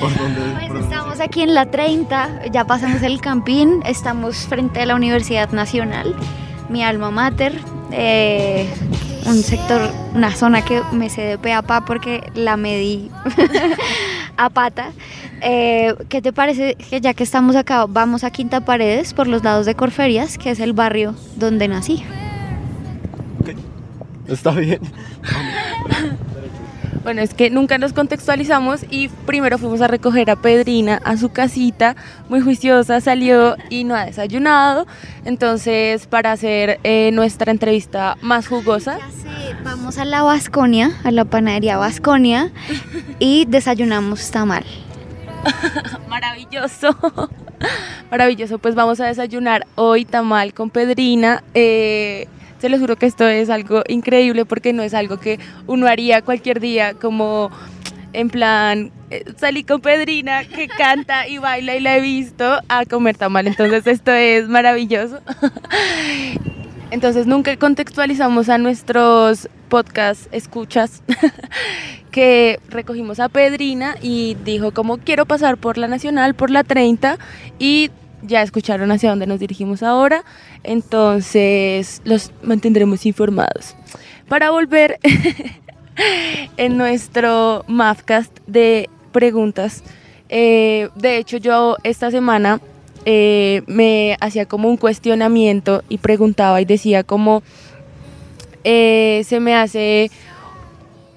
Pues 0.00 0.84
estamos 0.84 1.20
aquí 1.20 1.42
en 1.42 1.54
la 1.54 1.70
30, 1.70 2.46
ya 2.50 2.64
pasamos 2.64 3.02
el 3.02 3.20
campín, 3.20 3.82
estamos 3.84 4.46
frente 4.46 4.80
a 4.80 4.86
la 4.86 4.94
Universidad 4.94 5.50
Nacional, 5.50 6.14
mi 6.70 6.82
alma 6.82 7.10
mater, 7.10 7.60
eh, 7.92 8.66
un 9.26 9.42
sector, 9.42 9.90
una 10.14 10.30
zona 10.30 10.62
que 10.62 10.80
me 10.92 11.10
sé 11.10 11.22
de 11.22 11.38
pe 11.38 11.52
a 11.52 11.60
pa 11.60 11.84
porque 11.84 12.30
la 12.34 12.56
medí 12.56 13.10
a 14.38 14.48
pata. 14.48 14.92
Eh, 15.42 15.94
¿Qué 16.08 16.22
te 16.22 16.32
parece 16.32 16.74
que 16.76 17.00
ya 17.00 17.12
que 17.12 17.24
estamos 17.24 17.54
acá, 17.54 17.84
vamos 17.86 18.24
a 18.24 18.30
Quinta 18.30 18.64
Paredes 18.64 19.12
por 19.12 19.26
los 19.26 19.44
lados 19.44 19.66
de 19.66 19.74
Corferias, 19.74 20.38
que 20.38 20.50
es 20.50 20.60
el 20.60 20.72
barrio 20.72 21.14
donde 21.36 21.68
nací? 21.68 22.02
Está 24.26 24.52
bien. 24.52 24.80
Bueno, 27.02 27.22
es 27.22 27.32
que 27.32 27.50
nunca 27.50 27.78
nos 27.78 27.92
contextualizamos 27.92 28.84
y 28.90 29.08
primero 29.08 29.58
fuimos 29.58 29.80
a 29.80 29.86
recoger 29.88 30.30
a 30.30 30.36
Pedrina 30.36 31.00
a 31.04 31.16
su 31.16 31.30
casita, 31.30 31.96
muy 32.28 32.40
juiciosa, 32.40 33.00
salió 33.00 33.56
y 33.70 33.84
no 33.84 33.94
ha 33.94 34.04
desayunado. 34.04 34.86
Entonces, 35.24 36.06
para 36.06 36.32
hacer 36.32 36.78
eh, 36.84 37.10
nuestra 37.12 37.52
entrevista 37.52 38.16
más 38.20 38.48
jugosa. 38.48 38.98
vamos 39.64 39.98
a 39.98 40.04
la 40.04 40.22
Vasconia, 40.22 40.92
a 41.04 41.10
la 41.10 41.24
panadería 41.24 41.78
Vasconia 41.78 42.50
y 43.18 43.46
desayunamos 43.46 44.30
tamal. 44.30 44.64
Maravilloso. 46.08 46.96
Maravilloso, 48.10 48.58
pues 48.58 48.74
vamos 48.74 49.00
a 49.00 49.06
desayunar 49.06 49.66
hoy 49.74 50.04
tamal 50.04 50.52
con 50.52 50.70
Pedrina. 50.70 51.42
Eh, 51.54 52.28
se 52.60 52.68
les 52.68 52.80
juro 52.80 52.96
que 52.96 53.06
esto 53.06 53.26
es 53.26 53.50
algo 53.50 53.82
increíble 53.88 54.44
porque 54.44 54.72
no 54.72 54.82
es 54.82 54.94
algo 54.94 55.18
que 55.18 55.38
uno 55.66 55.86
haría 55.86 56.22
cualquier 56.22 56.60
día 56.60 56.94
como 56.94 57.50
en 58.12 58.28
plan 58.28 58.92
eh, 59.10 59.24
salí 59.36 59.64
con 59.64 59.80
Pedrina 59.80 60.44
que 60.44 60.68
canta 60.78 61.26
y 61.26 61.38
baila 61.38 61.74
y 61.76 61.80
la 61.80 61.96
he 61.96 62.00
visto 62.00 62.60
a 62.68 62.84
comer 62.84 63.16
tamal. 63.16 63.46
Entonces 63.46 63.86
esto 63.86 64.12
es 64.12 64.48
maravilloso. 64.48 65.20
Entonces 66.90 67.26
nunca 67.26 67.56
contextualizamos 67.56 68.48
a 68.48 68.58
nuestros 68.58 69.48
podcast 69.68 70.26
escuchas 70.34 71.02
que 72.10 72.58
recogimos 72.68 73.20
a 73.20 73.28
Pedrina 73.28 73.94
y 74.02 74.36
dijo 74.44 74.72
como 74.72 74.98
quiero 74.98 75.24
pasar 75.24 75.56
por 75.56 75.78
la 75.78 75.86
Nacional, 75.86 76.34
por 76.34 76.50
la 76.50 76.64
30 76.64 77.16
y 77.60 77.90
ya 78.22 78.42
escucharon 78.42 78.90
hacia 78.92 79.10
dónde 79.10 79.26
nos 79.26 79.40
dirigimos 79.40 79.82
ahora, 79.82 80.24
entonces 80.62 82.02
los 82.04 82.32
mantendremos 82.42 83.06
informados. 83.06 83.74
Para 84.28 84.50
volver 84.50 84.98
en 86.56 86.76
nuestro 86.76 87.64
Mavcast 87.66 88.36
de 88.46 88.88
preguntas 89.12 89.82
Eh, 90.32 90.88
de 90.94 91.16
hecho, 91.16 91.38
yo 91.38 91.76
esta 91.82 92.12
semana 92.12 92.60
eh, 93.04 93.62
me 93.66 94.16
hacía 94.20 94.46
como 94.46 94.68
un 94.68 94.76
cuestionamiento 94.76 95.82
y 95.88 95.98
preguntaba 95.98 96.60
y 96.60 96.64
decía 96.64 97.02
como 97.02 97.42
eh, 98.62 99.22
se 99.24 99.40
me 99.40 99.56
hace 99.56 100.10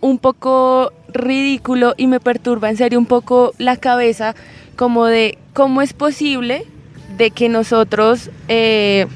un 0.01 0.17
poco 0.17 0.91
ridículo 1.09 1.93
y 1.95 2.07
me 2.07 2.19
perturba 2.19 2.71
en 2.71 2.77
serio 2.77 2.97
un 2.97 3.05
poco 3.05 3.53
la 3.59 3.77
cabeza 3.77 4.33
como 4.75 5.05
de 5.05 5.37
cómo 5.53 5.83
es 5.83 5.93
posible 5.93 6.65
de 7.17 7.31
que 7.31 7.49
nosotros 7.49 8.29
eh, 8.47 9.07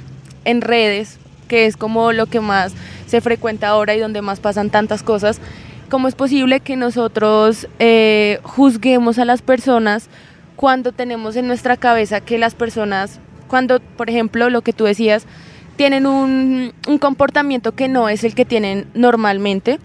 en 0.46 0.62
redes, 0.62 1.18
que 1.48 1.66
es 1.66 1.78
como 1.78 2.12
lo 2.12 2.26
que 2.26 2.40
más 2.40 2.74
se 3.06 3.22
frecuenta 3.22 3.70
ahora 3.70 3.96
y 3.96 4.00
donde 4.00 4.22
más 4.22 4.40
pasan 4.40 4.70
tantas 4.70 5.04
cosas, 5.04 5.40
cómo 5.90 6.08
es 6.08 6.16
posible 6.16 6.60
que 6.60 6.76
nosotros 6.76 7.68
eh, 7.80 8.40
juzguemos 8.44 9.20
a 9.20 9.26
las 9.26 9.42
personas 9.42 10.10
cuando 10.56 10.92
tenemos 10.92 11.36
en 11.36 11.48
nuestra 11.48 11.78
cabeza 11.78 12.20
que 12.22 12.38
las 12.38 12.56
personas, 12.56 13.20
cuando, 13.48 13.80
por 13.80 14.10
ejemplo, 14.10 14.50
lo 14.50 14.62
que 14.62 14.74
tú 14.74 14.86
decías, 14.86 15.26
tienen 15.76 16.08
un, 16.08 16.74
un 16.88 16.98
comportamiento 16.98 17.74
que 17.74 17.88
no 17.88 18.10
es 18.10 18.24
el 18.24 18.34
que 18.34 18.46
tienen 18.46 18.88
normalmente, 18.94 19.80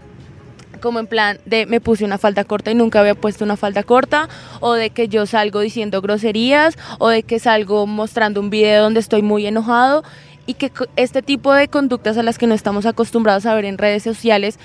como 0.83 0.99
en 0.99 1.07
plan 1.07 1.39
de 1.47 1.65
me 1.65 1.81
puse 1.81 2.05
una 2.05 2.19
falda 2.19 2.45
corta 2.45 2.71
y 2.71 2.75
nunca 2.75 3.01
había 3.01 3.15
puesto 3.15 3.45
una 3.45 3.57
falda 3.57 3.83
corta, 3.83 4.29
o 4.61 4.75
de 4.75 4.91
que 4.91 5.09
yo 5.09 5.25
salgo 5.25 5.61
diciendo 5.61 6.03
groserías, 6.03 6.77
o 6.99 7.09
de 7.09 7.23
que 7.23 7.39
salgo 7.39 7.87
mostrando 7.87 8.41
un 8.41 8.51
video 8.51 8.83
donde 8.83 9.01
estoy 9.01 9.23
muy 9.23 9.47
enojado, 9.47 10.03
y 10.45 10.55
que 10.55 10.71
este 10.97 11.23
tipo 11.23 11.55
de 11.55 11.69
conductas 11.69 12.19
a 12.19 12.23
las 12.23 12.37
que 12.37 12.47
no 12.47 12.55
estamos 12.55 12.85
acostumbrados 12.85 13.47
a 13.47 13.55
ver 13.55 13.65
en 13.65 13.79
redes 13.79 14.03
sociales 14.03 14.59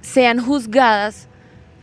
sean 0.00 0.40
juzgadas 0.40 1.28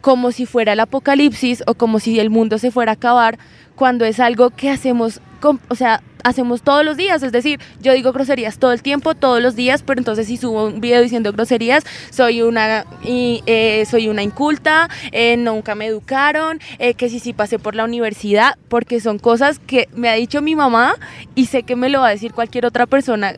como 0.01 0.31
si 0.31 0.45
fuera 0.45 0.73
el 0.73 0.79
apocalipsis 0.81 1.63
o 1.65 1.75
como 1.75 1.99
si 1.99 2.19
el 2.19 2.29
mundo 2.29 2.57
se 2.57 2.71
fuera 2.71 2.91
a 2.91 2.95
acabar 2.95 3.37
cuando 3.75 4.05
es 4.05 4.19
algo 4.19 4.49
que 4.49 4.69
hacemos, 4.69 5.21
o 5.67 5.75
sea, 5.75 6.01
hacemos 6.23 6.61
todos 6.61 6.83
los 6.85 6.97
días, 6.97 7.21
es 7.21 7.31
decir, 7.31 7.59
yo 7.81 7.93
digo 7.93 8.13
groserías 8.13 8.57
todo 8.57 8.71
el 8.71 8.81
tiempo, 8.81 9.13
todos 9.13 9.41
los 9.41 9.55
días, 9.55 9.83
pero 9.83 9.99
entonces 9.99 10.27
si 10.27 10.37
subo 10.37 10.65
un 10.65 10.81
video 10.81 11.01
diciendo 11.01 11.31
groserías, 11.31 11.83
soy 12.09 12.41
una, 12.41 12.85
y, 13.03 13.43
eh, 13.45 13.85
soy 13.85 14.07
una 14.07 14.23
inculta, 14.23 14.89
eh, 15.11 15.37
nunca 15.37 15.75
me 15.75 15.85
educaron, 15.87 16.59
eh, 16.79 16.93
que 16.93 17.09
si 17.09 17.19
sí 17.19 17.33
pasé 17.33 17.59
por 17.59 17.75
la 17.75 17.83
universidad, 17.83 18.57
porque 18.69 18.99
son 18.99 19.19
cosas 19.19 19.59
que 19.59 19.89
me 19.93 20.09
ha 20.09 20.13
dicho 20.13 20.41
mi 20.41 20.55
mamá 20.55 20.95
y 21.35 21.47
sé 21.47 21.63
que 21.63 21.75
me 21.75 21.89
lo 21.89 22.01
va 22.01 22.07
a 22.07 22.11
decir 22.11 22.33
cualquier 22.33 22.65
otra 22.65 22.85
persona 22.85 23.35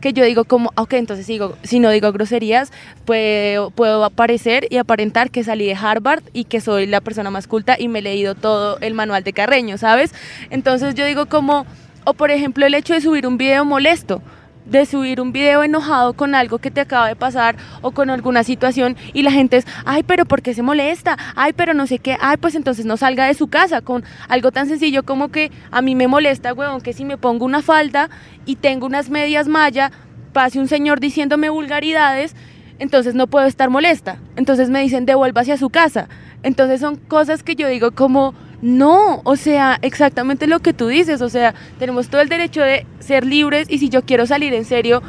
que 0.00 0.12
yo 0.12 0.24
digo 0.24 0.44
como, 0.44 0.72
ok, 0.76 0.94
entonces 0.94 1.26
digo, 1.26 1.56
si 1.62 1.80
no 1.80 1.90
digo 1.90 2.12
groserías, 2.12 2.72
puedo, 3.04 3.70
puedo 3.70 4.04
aparecer 4.04 4.66
y 4.70 4.76
aparentar 4.76 5.30
que 5.30 5.44
salí 5.44 5.66
de 5.66 5.74
Harvard 5.74 6.22
y 6.32 6.44
que 6.44 6.60
soy 6.60 6.86
la 6.86 7.00
persona 7.00 7.30
más 7.30 7.46
culta 7.46 7.76
y 7.78 7.88
me 7.88 8.00
he 8.00 8.02
leído 8.02 8.34
todo 8.34 8.78
el 8.80 8.94
manual 8.94 9.24
de 9.24 9.32
Carreño, 9.32 9.78
¿sabes? 9.78 10.14
Entonces 10.50 10.94
yo 10.94 11.04
digo 11.04 11.26
como, 11.26 11.66
o 12.04 12.14
por 12.14 12.30
ejemplo 12.30 12.66
el 12.66 12.74
hecho 12.74 12.94
de 12.94 13.00
subir 13.00 13.26
un 13.26 13.38
video 13.38 13.64
molesto, 13.64 14.22
de 14.66 14.84
subir 14.86 15.20
un 15.20 15.32
video 15.32 15.62
enojado 15.62 16.12
con 16.14 16.34
algo 16.34 16.58
que 16.58 16.70
te 16.70 16.80
acaba 16.80 17.08
de 17.08 17.16
pasar 17.16 17.56
o 17.82 17.92
con 17.92 18.10
alguna 18.10 18.44
situación 18.44 18.96
y 19.12 19.22
la 19.22 19.30
gente 19.30 19.58
es, 19.58 19.66
ay, 19.84 20.02
pero 20.02 20.24
¿por 20.26 20.42
qué 20.42 20.54
se 20.54 20.62
molesta? 20.62 21.16
Ay, 21.34 21.52
pero 21.52 21.72
no 21.74 21.86
sé 21.86 21.98
qué, 21.98 22.16
ay, 22.20 22.36
pues 22.36 22.54
entonces 22.54 22.84
no 22.84 22.96
salga 22.96 23.26
de 23.26 23.34
su 23.34 23.48
casa 23.48 23.80
con 23.80 24.04
algo 24.28 24.52
tan 24.52 24.68
sencillo 24.68 25.04
como 25.04 25.28
que 25.28 25.50
a 25.70 25.82
mí 25.82 25.94
me 25.94 26.08
molesta, 26.08 26.52
huevón, 26.52 26.80
que 26.80 26.92
si 26.92 27.04
me 27.04 27.16
pongo 27.16 27.44
una 27.44 27.62
falda 27.62 28.10
y 28.44 28.56
tengo 28.56 28.86
unas 28.86 29.08
medias 29.08 29.48
malla, 29.48 29.92
pase 30.32 30.58
un 30.58 30.68
señor 30.68 31.00
diciéndome 31.00 31.48
vulgaridades, 31.48 32.34
entonces 32.78 33.14
no 33.14 33.26
puedo 33.26 33.46
estar 33.46 33.70
molesta. 33.70 34.18
Entonces 34.36 34.68
me 34.68 34.82
dicen, 34.82 35.06
devuélvase 35.06 35.52
a 35.52 35.56
su 35.56 35.70
casa. 35.70 36.08
Entonces 36.42 36.80
son 36.80 36.96
cosas 36.96 37.42
que 37.42 37.54
yo 37.54 37.68
digo 37.68 37.92
como, 37.92 38.34
no, 38.62 39.20
o 39.24 39.36
sea, 39.36 39.78
exactamente 39.82 40.46
lo 40.46 40.60
que 40.60 40.72
tú 40.72 40.88
dices, 40.88 41.20
o 41.20 41.28
sea, 41.28 41.54
tenemos 41.78 42.08
todo 42.08 42.20
el 42.20 42.28
derecho 42.28 42.62
de 42.62 42.86
ser 43.00 43.26
libres 43.26 43.68
y 43.70 43.78
si 43.78 43.88
yo 43.88 44.02
quiero 44.02 44.26
salir 44.26 44.54
en 44.54 44.64
serio 44.64 45.02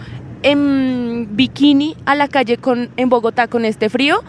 en 0.43 1.29
bikini 1.31 1.95
a 2.05 2.15
la 2.15 2.27
calle 2.27 2.57
con, 2.57 2.89
en 2.97 3.09
Bogotá 3.09 3.47
con 3.47 3.65
este 3.65 3.89
frío, 3.89 4.23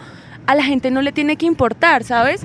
a 0.47 0.55
la 0.55 0.63
gente 0.63 0.89
no 0.89 1.01
le 1.01 1.11
tiene 1.11 1.35
que 1.35 1.45
importar, 1.45 2.03
¿sabes? 2.03 2.41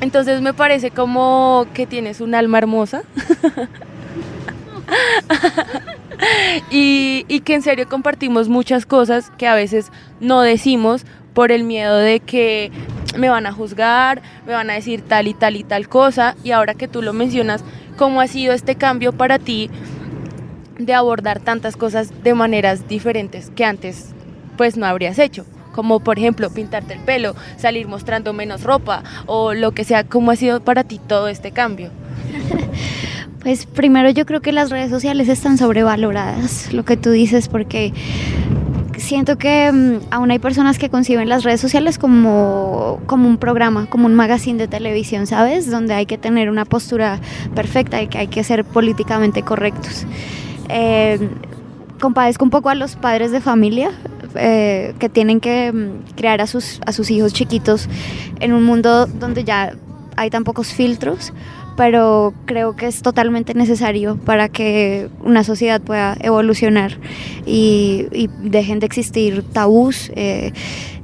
Entonces 0.00 0.42
me 0.42 0.54
parece 0.54 0.90
como 0.90 1.66
que 1.74 1.86
tienes 1.86 2.20
un 2.20 2.34
alma 2.34 2.58
hermosa. 2.58 3.02
y, 6.70 7.24
y 7.28 7.40
que 7.40 7.54
en 7.54 7.62
serio 7.62 7.88
compartimos 7.88 8.48
muchas 8.48 8.86
cosas 8.86 9.32
que 9.38 9.48
a 9.48 9.54
veces 9.54 9.90
no 10.20 10.42
decimos 10.42 11.04
por 11.36 11.52
el 11.52 11.64
miedo 11.64 11.98
de 11.98 12.20
que 12.20 12.72
me 13.18 13.28
van 13.28 13.44
a 13.44 13.52
juzgar, 13.52 14.22
me 14.46 14.54
van 14.54 14.70
a 14.70 14.72
decir 14.72 15.02
tal 15.02 15.28
y 15.28 15.34
tal 15.34 15.56
y 15.56 15.64
tal 15.64 15.86
cosa. 15.86 16.34
Y 16.42 16.52
ahora 16.52 16.72
que 16.72 16.88
tú 16.88 17.02
lo 17.02 17.12
mencionas, 17.12 17.62
¿cómo 17.98 18.22
ha 18.22 18.26
sido 18.26 18.54
este 18.54 18.76
cambio 18.76 19.12
para 19.12 19.38
ti 19.38 19.68
de 20.78 20.94
abordar 20.94 21.40
tantas 21.40 21.76
cosas 21.76 22.24
de 22.24 22.32
maneras 22.32 22.88
diferentes 22.88 23.50
que 23.50 23.66
antes 23.66 24.14
pues 24.56 24.78
no 24.78 24.86
habrías 24.86 25.18
hecho? 25.18 25.44
Como 25.74 26.00
por 26.00 26.18
ejemplo 26.18 26.48
pintarte 26.48 26.94
el 26.94 27.00
pelo, 27.00 27.36
salir 27.58 27.86
mostrando 27.86 28.32
menos 28.32 28.62
ropa 28.62 29.02
o 29.26 29.52
lo 29.52 29.72
que 29.72 29.84
sea. 29.84 30.04
¿Cómo 30.04 30.30
ha 30.30 30.36
sido 30.36 30.60
para 30.60 30.84
ti 30.84 30.98
todo 31.06 31.28
este 31.28 31.52
cambio? 31.52 31.90
Pues 33.42 33.64
primero 33.64 34.10
yo 34.10 34.26
creo 34.26 34.40
que 34.40 34.50
las 34.50 34.70
redes 34.70 34.90
sociales 34.90 35.28
están 35.28 35.56
sobrevaloradas, 35.56 36.72
lo 36.72 36.84
que 36.84 36.96
tú 36.96 37.12
dices, 37.12 37.46
porque 37.46 37.92
siento 38.98 39.36
que 39.36 39.70
mm, 39.72 40.12
aún 40.12 40.30
hay 40.30 40.38
personas 40.38 40.78
que 40.78 40.90
conciben 40.90 41.28
las 41.28 41.44
redes 41.44 41.60
sociales 41.60 41.98
como, 41.98 43.00
como 43.06 43.28
un 43.28 43.38
programa, 43.38 43.86
como 43.86 44.06
un 44.06 44.14
magazine 44.14 44.58
de 44.58 44.68
televisión, 44.68 45.26
¿sabes? 45.26 45.70
Donde 45.70 45.94
hay 45.94 46.06
que 46.06 46.18
tener 46.18 46.50
una 46.50 46.64
postura 46.64 47.20
perfecta 47.54 48.02
y 48.02 48.08
que 48.08 48.18
hay 48.18 48.28
que 48.28 48.42
ser 48.44 48.64
políticamente 48.64 49.42
correctos. 49.42 50.06
Eh, 50.68 51.18
compadezco 52.00 52.44
un 52.44 52.50
poco 52.50 52.68
a 52.68 52.74
los 52.74 52.96
padres 52.96 53.30
de 53.30 53.40
familia 53.40 53.90
eh, 54.34 54.94
que 54.98 55.08
tienen 55.08 55.40
que 55.40 55.72
mm, 55.72 56.14
crear 56.16 56.40
a 56.40 56.46
sus, 56.46 56.80
a 56.86 56.92
sus 56.92 57.10
hijos 57.10 57.32
chiquitos 57.32 57.88
en 58.40 58.52
un 58.52 58.64
mundo 58.64 59.06
donde 59.06 59.44
ya 59.44 59.72
hay 60.16 60.30
tan 60.30 60.44
pocos 60.44 60.72
filtros, 60.72 61.32
pero 61.76 62.32
creo 62.46 62.74
que 62.74 62.86
es 62.86 63.02
totalmente 63.02 63.54
necesario 63.54 64.16
para 64.16 64.48
que 64.48 65.08
una 65.22 65.44
sociedad 65.44 65.80
pueda 65.80 66.16
evolucionar 66.20 66.98
y, 67.44 68.06
y 68.12 68.28
dejen 68.42 68.80
de 68.80 68.86
existir 68.86 69.42
tabús. 69.52 70.10
eh, 70.16 70.52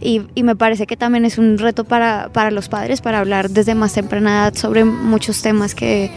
y, 0.00 0.22
me 0.42 0.56
parece 0.56 0.86
que 0.86 0.96
también 0.96 1.24
es 1.24 1.38
un 1.38 1.58
reto 1.58 1.84
para, 1.84 2.28
para 2.32 2.50
los 2.50 2.68
padres, 2.68 3.00
para 3.00 3.20
hablar 3.20 3.50
desde 3.50 3.74
más 3.76 3.92
temprana 3.92 4.30
edad 4.48 4.54
sobre 4.54 4.84
muchos 4.84 5.42
temas 5.42 5.74
que, 5.76 6.10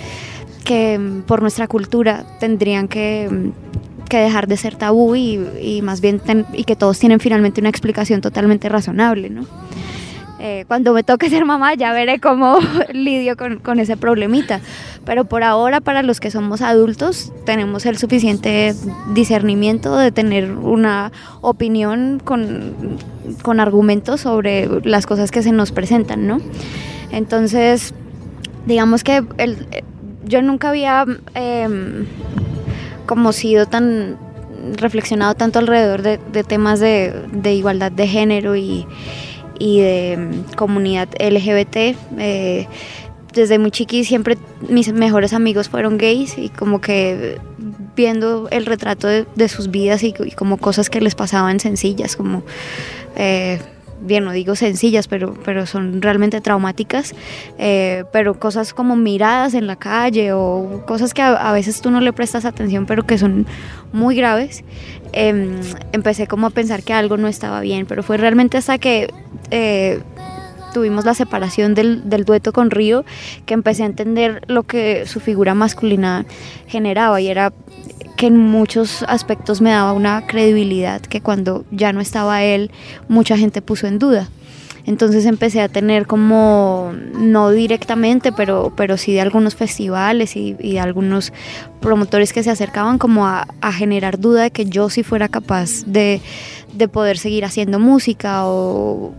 que 0.63 0.97
mm, 0.97 1.21
por 1.23 1.41
nuestra 1.41 1.67
cultura 1.67 2.25
tendrían 2.39 2.87
que, 2.87 3.29
mm, 3.29 4.05
que 4.09 4.17
dejar 4.17 4.47
de 4.47 4.57
ser 4.57 4.75
tabú 4.75 5.15
y, 5.15 5.39
y 5.61 5.81
más 5.83 6.01
bien 6.01 6.19
ten- 6.19 6.45
y 6.53 6.63
que 6.63 6.75
todos 6.75 6.97
tienen 6.97 7.19
finalmente 7.19 7.61
una 7.61 7.69
explicación 7.69 8.21
totalmente 8.21 8.69
razonable, 8.69 9.29
¿no? 9.29 9.45
Eh, 10.39 10.65
cuando 10.67 10.93
me 10.93 11.03
toque 11.03 11.29
ser 11.29 11.45
mamá 11.45 11.73
ya 11.75 11.93
veré 11.93 12.19
cómo 12.19 12.59
lidio 12.93 13.37
con, 13.37 13.59
con 13.59 13.79
ese 13.79 13.97
problemita. 13.97 14.59
Pero 15.05 15.25
por 15.25 15.43
ahora, 15.43 15.81
para 15.81 16.01
los 16.03 16.19
que 16.19 16.31
somos 16.31 16.61
adultos, 16.61 17.31
tenemos 17.45 17.85
el 17.85 17.97
suficiente 17.97 18.73
discernimiento 19.13 19.95
de 19.97 20.11
tener 20.11 20.51
una 20.51 21.11
opinión 21.41 22.19
con, 22.23 22.73
con 23.43 23.59
argumentos 23.59 24.21
sobre 24.21 24.67
las 24.83 25.05
cosas 25.05 25.31
que 25.31 25.43
se 25.43 25.51
nos 25.51 25.71
presentan, 25.71 26.27
¿no? 26.27 26.39
Entonces, 27.11 27.93
digamos 28.65 29.03
que 29.03 29.23
el- 29.37 29.67
eh, 29.71 29.83
yo 30.25 30.41
nunca 30.41 30.69
había 30.69 31.05
em, 31.35 32.07
como 33.05 33.31
sido 33.31 33.67
tan 33.67 34.17
reflexionado 34.77 35.35
tanto 35.35 35.59
alrededor 35.59 36.01
de, 36.01 36.19
de 36.31 36.43
temas 36.43 36.79
de, 36.79 37.13
de 37.31 37.53
igualdad 37.53 37.91
de 37.91 38.07
género 38.07 38.55
y, 38.55 38.87
y 39.59 39.79
de 39.79 40.17
mm, 40.17 40.55
comunidad 40.55 41.09
LGBT. 41.19 41.95
eh, 42.19 42.67
desde 43.35 43.59
muy 43.59 43.69
chiqui 43.69 44.05
siempre 44.05 44.37
mis 44.69 44.91
mejores 44.93 45.33
amigos 45.33 45.67
fueron 45.67 45.97
gays 45.97 46.37
y 46.37 46.49
como 46.49 46.79
que 46.79 47.37
viendo 47.95 48.47
el 48.49 48.65
retrato 48.65 49.07
de, 49.07 49.25
de 49.35 49.49
sus 49.49 49.69
vidas 49.69 50.03
y, 50.03 50.13
y 50.25 50.31
como 50.31 50.57
cosas 50.57 50.89
que 50.89 51.01
les 51.01 51.15
pasaban 51.15 51.59
sencillas, 51.59 52.15
como, 52.15 52.43
eh, 53.15 53.59
bien, 54.01 54.25
no 54.25 54.31
digo 54.31 54.55
sencillas, 54.55 55.07
pero, 55.07 55.33
pero 55.45 55.65
son 55.65 56.01
realmente 56.01 56.41
traumáticas, 56.41 57.13
eh, 57.57 58.03
pero 58.11 58.39
cosas 58.39 58.73
como 58.73 58.95
miradas 58.95 59.53
en 59.53 59.67
la 59.67 59.75
calle 59.75 60.33
o 60.33 60.83
cosas 60.85 61.13
que 61.13 61.21
a, 61.21 61.33
a 61.33 61.53
veces 61.53 61.81
tú 61.81 61.91
no 61.91 62.01
le 62.01 62.13
prestas 62.13 62.45
atención, 62.45 62.85
pero 62.85 63.05
que 63.05 63.17
son 63.17 63.45
muy 63.91 64.15
graves, 64.15 64.63
em, 65.15 65.59
empecé 65.91 66.27
como 66.27 66.47
a 66.47 66.49
pensar 66.51 66.83
que 66.83 66.93
algo 66.93 67.17
no 67.17 67.27
estaba 67.27 67.61
bien, 67.61 67.85
pero 67.85 68.03
fue 68.03 68.17
realmente 68.17 68.57
hasta 68.57 68.77
que 68.77 69.11
eh, 69.49 70.01
tuvimos 70.73 71.05
la 71.05 71.13
separación 71.13 71.73
del, 71.73 72.09
del 72.09 72.25
dueto 72.25 72.51
con 72.51 72.69
Río 72.69 73.05
que 73.45 73.53
empecé 73.53 73.83
a 73.83 73.85
entender 73.85 74.43
lo 74.47 74.63
que 74.63 75.05
su 75.05 75.19
figura 75.19 75.53
masculina 75.53 76.25
generaba 76.67 77.21
y 77.21 77.27
era 77.27 77.53
que 78.17 78.27
en 78.27 78.37
muchos 78.37 79.03
aspectos 79.03 79.61
me 79.61 79.71
daba 79.71 79.93
una 79.93 80.27
credibilidad 80.27 81.01
que 81.01 81.21
cuando 81.21 81.65
ya 81.71 81.93
no 81.93 82.01
estaba 82.01 82.43
él 82.43 82.71
mucha 83.07 83.37
gente 83.37 83.61
puso 83.61 83.87
en 83.87 83.99
duda. 83.99 84.29
Entonces 84.85 85.25
empecé 85.25 85.61
a 85.61 85.69
tener 85.69 86.05
como, 86.05 86.93
no 87.17 87.49
directamente, 87.49 88.31
pero, 88.31 88.71
pero 88.75 88.97
sí 88.97 89.13
de 89.13 89.21
algunos 89.21 89.55
festivales 89.55 90.35
y, 90.35 90.53
de 90.53 90.79
algunos 90.79 91.33
promotores 91.81 92.33
que 92.33 92.43
se 92.43 92.51
acercaban 92.51 92.97
como 92.97 93.27
a, 93.27 93.45
generar 93.73 94.19
duda 94.19 94.43
de 94.43 94.51
que 94.51 94.65
yo 94.65 94.89
sí 94.89 95.03
fuera 95.03 95.27
capaz 95.27 95.83
de, 95.85 96.21
de 96.73 96.87
poder 96.87 97.17
seguir 97.17 97.45
haciendo 97.45 97.79
música 97.79 98.43
o 98.45 99.11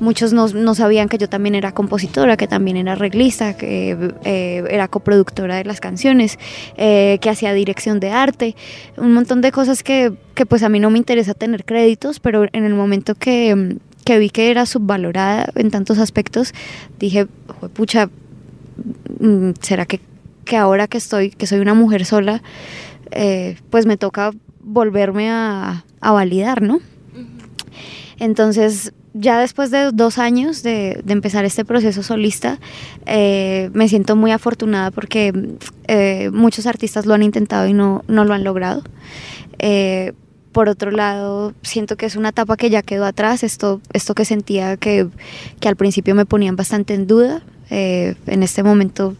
muchos 0.00 0.32
no, 0.32 0.48
no, 0.48 0.74
sabían 0.74 1.08
que 1.08 1.18
yo 1.18 1.28
también 1.28 1.54
era 1.54 1.72
compositora, 1.72 2.36
que 2.36 2.46
también 2.46 2.76
era 2.76 2.92
arreglista, 2.92 3.56
que 3.56 4.12
eh, 4.24 4.64
era 4.68 4.88
coproductora 4.88 5.56
de 5.56 5.64
las 5.64 5.80
canciones, 5.80 6.38
eh, 6.76 7.18
que 7.20 7.30
hacía 7.30 7.52
dirección 7.52 8.00
de 8.00 8.10
arte, 8.10 8.56
un 8.96 9.12
montón 9.12 9.40
de 9.40 9.52
cosas 9.52 9.82
que, 9.82 10.12
que, 10.34 10.46
pues 10.46 10.62
a 10.62 10.68
mí 10.68 10.78
no 10.80 10.90
me 10.90 10.98
interesa 10.98 11.34
tener 11.34 11.64
créditos, 11.64 12.20
pero 12.20 12.46
en 12.52 12.64
el 12.64 12.74
momento 12.74 13.14
que, 13.14 13.76
que 14.04 14.18
vi 14.18 14.30
que 14.30 14.50
era 14.50 14.66
subvalorada 14.66 15.50
en 15.54 15.70
tantos 15.70 15.98
aspectos, 15.98 16.52
dije, 16.98 17.26
pucha, 17.72 18.10
mm, 19.20 19.50
¿será 19.60 19.86
que, 19.86 20.00
que 20.44 20.56
ahora 20.56 20.86
que 20.86 20.98
estoy, 20.98 21.30
que 21.30 21.46
soy 21.46 21.60
una 21.60 21.74
mujer 21.74 22.04
sola, 22.04 22.42
eh, 23.10 23.56
pues 23.70 23.86
me 23.86 23.96
toca 23.96 24.32
volverme 24.60 25.30
a, 25.30 25.84
a 26.00 26.12
validar, 26.12 26.62
¿no? 26.62 26.80
Entonces, 28.18 28.92
ya 29.14 29.38
después 29.38 29.70
de 29.70 29.90
dos 29.92 30.18
años 30.18 30.62
de, 30.62 31.00
de 31.04 31.12
empezar 31.12 31.44
este 31.44 31.64
proceso 31.64 32.02
solista, 32.02 32.58
eh, 33.06 33.70
me 33.72 33.88
siento 33.88 34.16
muy 34.16 34.32
afortunada 34.32 34.90
porque 34.90 35.32
eh, 35.86 36.30
muchos 36.32 36.66
artistas 36.66 37.06
lo 37.06 37.14
han 37.14 37.22
intentado 37.22 37.66
y 37.68 37.72
no, 37.72 38.02
no 38.08 38.24
lo 38.24 38.34
han 38.34 38.44
logrado. 38.44 38.82
Eh, 39.58 40.12
por 40.54 40.70
otro 40.70 40.90
lado, 40.90 41.52
siento 41.62 41.96
que 41.96 42.06
es 42.06 42.16
una 42.16 42.30
etapa 42.30 42.56
que 42.56 42.70
ya 42.70 42.80
quedó 42.80 43.04
atrás, 43.04 43.42
esto, 43.42 43.82
esto 43.92 44.14
que 44.14 44.24
sentía 44.24 44.78
que, 44.78 45.08
que 45.60 45.68
al 45.68 45.76
principio 45.76 46.14
me 46.14 46.24
ponían 46.24 46.56
bastante 46.56 46.94
en 46.94 47.06
duda. 47.06 47.42
en 47.68 48.42
este 48.42 48.62
momento 48.62 49.16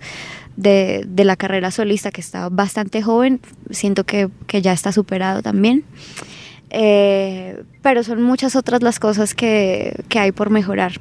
de, 0.57 1.05
de, 1.09 1.25
la 1.25 1.37
carrera 1.37 1.71
solista, 1.71 2.11
que 2.11 2.21
estaba 2.21 2.49
bastante 2.49 3.03
joven, 3.03 3.41
siento 3.71 4.05
que, 4.05 4.29
que 4.47 4.63
ya 4.63 4.73
está 4.73 4.93
superado 4.93 5.43
también. 5.43 5.85
Eh, 6.71 7.63
pero 7.83 8.03
son 8.03 8.23
muchas 8.23 8.57
otras 8.57 8.83
las 8.83 8.99
cosas 8.99 9.35
que, 9.35 10.05
que 10.09 10.19
hay 10.19 10.33
por 10.33 10.51
mejorar. 10.51 10.93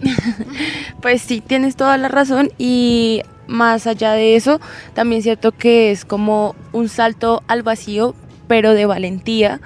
pues 1.02 1.22
sí, 1.22 1.40
tienes 1.40 1.76
toda 1.76 1.96
la 1.98 2.08
razón 2.08 2.50
y 2.58 3.22
más 3.48 3.86
allá 3.86 4.12
de 4.12 4.36
eso, 4.36 4.60
también 4.94 5.22
siento 5.22 5.52
que 5.52 5.90
es 5.90 6.04
como 6.04 6.54
un 6.72 6.88
salto 6.88 7.42
al 7.48 7.62
vacío, 7.62 8.14
pero 8.50 8.74
de 8.74 8.84
valentía, 8.84 9.60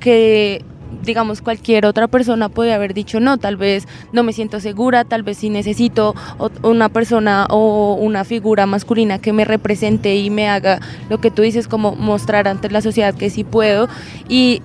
que 0.00 0.64
digamos 1.04 1.40
cualquier 1.40 1.86
otra 1.86 2.08
persona 2.08 2.48
puede 2.48 2.74
haber 2.74 2.92
dicho 2.92 3.20
no, 3.20 3.38
tal 3.38 3.56
vez 3.56 3.86
no 4.12 4.24
me 4.24 4.32
siento 4.32 4.58
segura, 4.58 5.04
tal 5.04 5.22
vez 5.22 5.38
sí 5.38 5.50
necesito 5.50 6.16
una 6.64 6.88
persona 6.88 7.46
o 7.48 7.94
una 7.94 8.24
figura 8.24 8.66
masculina 8.66 9.20
que 9.20 9.32
me 9.32 9.44
represente 9.44 10.16
y 10.16 10.30
me 10.30 10.48
haga 10.48 10.80
lo 11.08 11.20
que 11.20 11.30
tú 11.30 11.42
dices 11.42 11.68
como 11.68 11.94
mostrar 11.94 12.48
ante 12.48 12.68
la 12.70 12.80
sociedad 12.80 13.14
que 13.14 13.30
sí 13.30 13.44
puedo 13.44 13.88
y 14.28 14.62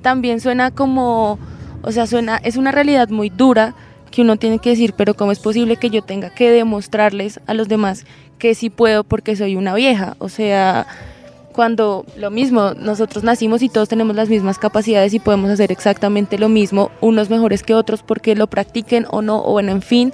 también 0.00 0.40
suena 0.40 0.70
como, 0.70 1.38
o 1.82 1.92
sea, 1.92 2.06
suena, 2.06 2.38
es 2.38 2.56
una 2.56 2.72
realidad 2.72 3.10
muy 3.10 3.28
dura 3.28 3.74
que 4.10 4.22
uno 4.22 4.36
tiene 4.36 4.60
que 4.60 4.70
decir, 4.70 4.94
pero 4.96 5.12
¿cómo 5.12 5.30
es 5.30 5.40
posible 5.40 5.76
que 5.76 5.90
yo 5.90 6.00
tenga 6.00 6.30
que 6.30 6.50
demostrarles 6.50 7.38
a 7.46 7.52
los 7.52 7.68
demás 7.68 8.06
que 8.38 8.54
sí 8.54 8.70
puedo 8.70 9.04
porque 9.04 9.36
soy 9.36 9.56
una 9.56 9.74
vieja? 9.74 10.16
O 10.20 10.30
sea, 10.30 10.86
cuando 11.52 12.04
lo 12.16 12.30
mismo, 12.30 12.74
nosotros 12.74 13.24
nacimos 13.24 13.62
y 13.62 13.68
todos 13.68 13.88
tenemos 13.88 14.16
las 14.16 14.28
mismas 14.28 14.58
capacidades 14.58 15.14
y 15.14 15.18
podemos 15.18 15.50
hacer 15.50 15.70
exactamente 15.72 16.38
lo 16.38 16.48
mismo, 16.48 16.90
unos 17.00 17.30
mejores 17.30 17.62
que 17.62 17.74
otros 17.74 18.02
porque 18.02 18.34
lo 18.34 18.46
practiquen 18.46 19.06
o 19.10 19.22
no, 19.22 19.42
o 19.42 19.52
bueno, 19.52 19.72
en 19.72 19.82
fin, 19.82 20.12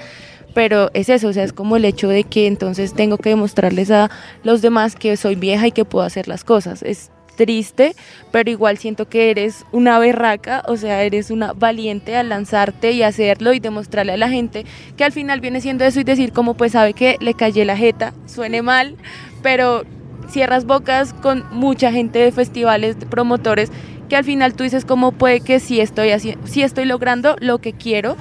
pero 0.55 0.91
es 0.95 1.09
eso, 1.09 1.29
o 1.29 1.33
sea, 1.33 1.45
es 1.45 1.53
como 1.53 1.77
el 1.77 1.85
hecho 1.85 2.09
de 2.09 2.25
que 2.25 2.47
entonces 2.47 2.95
tengo 2.95 3.19
que 3.19 3.31
demostrarles 3.31 3.91
a 3.91 4.11
los 4.43 4.63
demás 4.63 4.97
que 4.97 5.17
soy 5.17 5.37
vieja 5.37 5.69
y 5.69 5.73
que 5.73 5.85
puedo 5.85 6.05
hacer 6.05 6.27
las 6.29 6.45
cosas. 6.45 6.83
Es 6.83 7.11
triste, 7.37 7.95
pero 8.33 8.51
igual 8.51 8.79
siento 8.79 9.09
que 9.09 9.31
eres 9.31 9.65
una 9.71 9.99
berraca, 10.01 10.65
o 10.67 10.77
sea, 10.77 11.05
eres 11.05 11.31
una 11.31 11.53
valiente 11.53 12.17
al 12.17 12.31
lanzarte 12.31 12.91
y 12.91 13.05
hacerlo 13.05 13.53
y 13.53 13.61
demostrarle 13.61 14.13
a 14.13 14.17
la 14.17 14.29
gente 14.29 14.67
que 14.97 15.05
al 15.05 15.13
final 15.13 15.41
viene 15.41 15.61
siendo 15.61 15.85
eso 15.85 16.01
y 16.01 16.05
decir 16.05 16.33
como 16.33 16.55
pues 16.55 16.73
sabe 16.73 16.95
que 16.95 17.17
le 17.21 17.35
callé 17.35 17.65
la 17.65 17.77
jeta, 17.77 18.13
suene 18.27 18.61
mal, 18.61 18.97
pero 19.43 19.85
cierras 20.29 20.65
bocas 20.65 21.13
con 21.13 21.45
mucha 21.51 21.93
gente 21.93 22.19
de 22.19 22.33
festivales, 22.33 22.99
de 22.99 23.07
promotores, 23.07 23.71
que 24.09 24.17
al 24.17 24.25
final 24.25 24.55
tú 24.55 24.65
dices 24.65 24.85
cómo 24.85 25.13
puede 25.13 25.41
que 25.41 25.61
sí 25.61 25.81
estoy, 25.81 26.11
haciendo, 26.11 26.47
sí 26.47 26.63
estoy 26.63 26.85
logrando 26.85 27.37
lo 27.41 27.59
que 27.59 27.73
quiero 27.73 28.17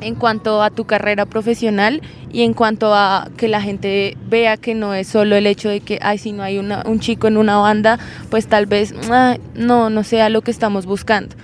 en 0.00 0.14
cuanto 0.14 0.62
a 0.62 0.70
tu 0.70 0.84
carrera 0.84 1.26
profesional 1.26 2.00
y 2.30 2.42
en 2.42 2.54
cuanto 2.54 2.94
a 2.94 3.28
que 3.36 3.48
la 3.48 3.60
gente 3.60 4.16
vea 4.28 4.56
que 4.56 4.74
no 4.74 4.94
es 4.94 5.08
solo 5.08 5.36
el 5.36 5.46
hecho 5.46 5.68
de 5.68 5.80
que, 5.80 5.98
ay, 6.02 6.18
si 6.18 6.32
no 6.32 6.42
hay 6.42 6.58
un 6.58 7.00
chico 7.00 7.28
en 7.28 7.36
una 7.36 7.56
banda, 7.56 7.98
pues 8.30 8.46
tal 8.46 8.66
vez 8.66 8.94
ay, 9.10 9.40
no, 9.54 9.90
no 9.90 10.04
sea 10.04 10.28
lo 10.28 10.42
que 10.42 10.50
estamos 10.50 10.86
buscando. 10.86 11.34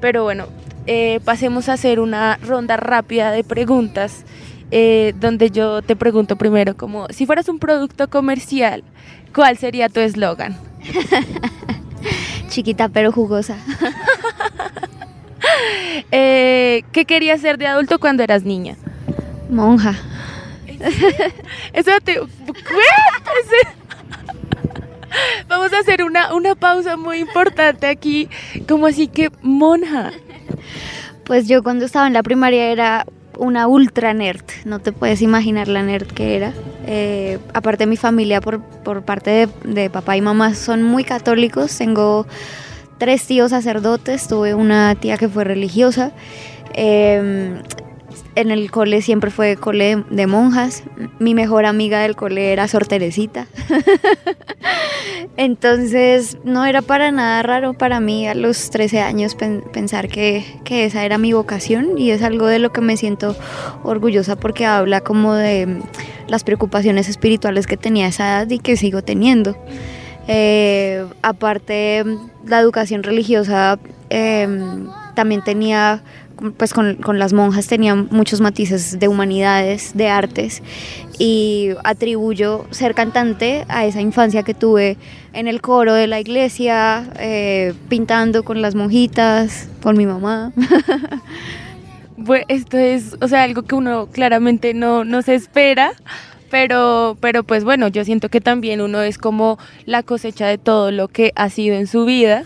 Pero 0.00 0.22
bueno, 0.22 0.46
eh, 0.86 1.20
pasemos 1.24 1.68
a 1.68 1.74
hacer 1.74 1.98
una 1.98 2.38
ronda 2.42 2.76
rápida 2.76 3.32
de 3.32 3.42
preguntas 3.42 4.24
eh, 4.70 5.14
donde 5.18 5.50
yo 5.50 5.82
te 5.82 5.96
pregunto 5.96 6.36
primero, 6.36 6.76
como 6.76 7.08
si 7.10 7.26
fueras 7.26 7.48
un 7.48 7.58
producto 7.58 8.08
comercial, 8.08 8.84
¿cuál 9.34 9.56
sería 9.56 9.88
tu 9.88 10.00
eslogan? 10.00 10.56
Chiquita 12.48 12.88
pero 12.88 13.12
jugosa. 13.12 13.56
eh, 16.10 16.82
¿Qué 16.92 17.04
querías 17.04 17.40
ser 17.40 17.58
de 17.58 17.66
adulto 17.66 17.98
cuando 17.98 18.22
eras 18.22 18.44
niña? 18.44 18.76
Monja. 19.50 19.94
Espérate. 21.72 22.20
Vamos 25.48 25.72
a 25.72 25.78
hacer 25.78 26.02
una, 26.02 26.34
una 26.34 26.54
pausa 26.54 26.96
muy 26.96 27.18
importante 27.18 27.86
aquí. 27.86 28.28
como 28.68 28.86
así 28.86 29.08
que 29.08 29.30
monja? 29.42 30.12
Pues 31.24 31.48
yo 31.48 31.62
cuando 31.62 31.84
estaba 31.84 32.06
en 32.06 32.12
la 32.12 32.22
primaria 32.22 32.70
era 32.70 33.06
una 33.36 33.66
ultra 33.66 34.14
nerd, 34.14 34.44
no 34.64 34.78
te 34.78 34.92
puedes 34.92 35.22
imaginar 35.22 35.68
la 35.68 35.82
nerd 35.82 36.06
que 36.06 36.36
era. 36.36 36.52
Eh, 36.86 37.38
aparte 37.54 37.86
mi 37.86 37.96
familia 37.96 38.40
por, 38.40 38.60
por 38.60 39.02
parte 39.02 39.48
de, 39.64 39.90
papá 39.90 40.16
y 40.16 40.20
mamá 40.20 40.54
son 40.54 40.82
muy 40.82 41.04
católicos, 41.04 41.76
tengo 41.76 42.26
tres 42.98 43.26
tíos 43.26 43.50
sacerdotes, 43.50 44.28
tuve 44.28 44.54
una 44.54 44.94
tía 44.94 45.16
que 45.18 45.28
fue 45.28 45.44
religiosa. 45.44 46.12
Eh, 46.74 47.60
en 48.36 48.50
el 48.50 48.70
cole 48.70 49.02
siempre 49.02 49.30
fue 49.30 49.56
cole 49.56 50.04
de 50.10 50.26
monjas. 50.26 50.84
Mi 51.18 51.34
mejor 51.34 51.64
amiga 51.64 52.00
del 52.00 52.14
cole 52.14 52.52
era 52.52 52.68
Sor 52.68 52.86
Teresita. 52.86 53.48
Entonces 55.36 56.36
no 56.44 56.64
era 56.66 56.82
para 56.82 57.10
nada 57.10 57.42
raro 57.42 57.72
para 57.72 57.98
mí 57.98 58.28
a 58.28 58.34
los 58.34 58.70
13 58.70 59.00
años 59.00 59.34
pen 59.34 59.64
pensar 59.72 60.08
que, 60.08 60.44
que, 60.64 60.84
esa 60.84 61.04
era 61.04 61.18
mi 61.18 61.32
vocación 61.32 61.98
y 61.98 62.10
es 62.10 62.22
algo 62.22 62.46
de 62.46 62.58
lo 62.58 62.72
que 62.72 62.80
me 62.82 62.96
siento 62.96 63.34
orgullosa 63.82 64.36
porque 64.36 64.66
habla 64.66 65.00
como 65.00 65.34
de 65.34 65.80
las 66.28 66.44
preocupaciones 66.44 67.08
espirituales 67.08 67.66
que 67.66 67.76
tenía 67.76 68.06
a 68.06 68.08
esa 68.10 68.28
edad 68.28 68.50
y 68.50 68.58
que 68.58 68.76
sigo 68.76 69.02
teniendo. 69.02 69.56
Eh, 70.28 71.06
aparte, 71.22 72.04
la 72.44 72.60
educación 72.60 73.02
religiosa 73.02 73.78
eh, 74.10 74.46
también 75.14 75.42
tenía 75.42 76.02
pues 76.56 76.72
con, 76.72 76.96
con, 76.96 77.18
las 77.18 77.32
monjas 77.32 77.66
tenía 77.66 77.94
muchos 77.94 78.40
matices 78.40 78.98
de 78.98 79.08
humanidades, 79.08 79.92
de 79.94 80.08
artes 80.08 80.62
y 81.18 81.70
atribuyo 81.84 82.66
ser 82.70 82.94
cantante 82.94 83.64
a 83.68 83.86
esa 83.86 84.00
infancia 84.00 84.42
que 84.42 84.54
tuve 84.54 84.96
en 85.32 85.48
el 85.48 85.60
coro 85.60 85.94
de 85.94 86.06
la 86.06 86.20
iglesia, 86.20 87.10
eh, 87.18 87.74
pintando 87.88 88.44
con 88.44 88.62
las 88.62 88.74
monjitas, 88.74 89.68
con 89.82 89.96
mi 89.96 90.06
mamá. 90.06 90.52
Bueno, 92.18 92.46
esto 92.48 92.78
es, 92.78 93.14
o 93.20 93.28
sea, 93.28 93.42
algo 93.42 93.62
que 93.62 93.74
uno 93.74 94.06
claramente 94.06 94.72
no, 94.72 95.04
no 95.04 95.20
se 95.20 95.34
espera, 95.34 95.92
pero, 96.50 97.18
pero 97.20 97.44
pues 97.44 97.62
bueno, 97.62 97.88
yo 97.88 98.06
siento 98.06 98.30
que 98.30 98.40
también 98.40 98.80
uno 98.80 99.02
es 99.02 99.18
como 99.18 99.58
la 99.84 100.02
cosecha 100.02 100.46
de 100.46 100.56
todo 100.56 100.90
lo 100.90 101.08
que 101.08 101.32
ha 101.36 101.50
sido 101.50 101.76
en 101.76 101.86
su 101.86 102.06
vida. 102.06 102.44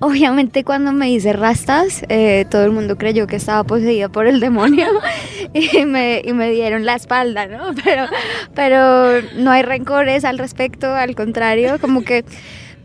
Obviamente 0.00 0.64
cuando 0.64 0.92
me 0.92 1.10
hice 1.10 1.32
rastas, 1.32 2.02
eh, 2.08 2.44
todo 2.50 2.64
el 2.64 2.70
mundo 2.70 2.96
creyó 2.96 3.26
que 3.26 3.36
estaba 3.36 3.64
poseída 3.64 4.08
por 4.08 4.26
el 4.26 4.40
demonio 4.40 4.86
y 5.54 5.84
me, 5.84 6.22
y 6.24 6.32
me 6.32 6.50
dieron 6.50 6.84
la 6.84 6.94
espalda, 6.94 7.46
¿no? 7.46 7.74
Pero, 7.84 8.06
pero 8.54 9.22
no 9.36 9.50
hay 9.50 9.62
rencores 9.62 10.24
al 10.24 10.38
respecto, 10.38 10.92
al 10.94 11.14
contrario, 11.14 11.78
como 11.80 12.02
que 12.02 12.24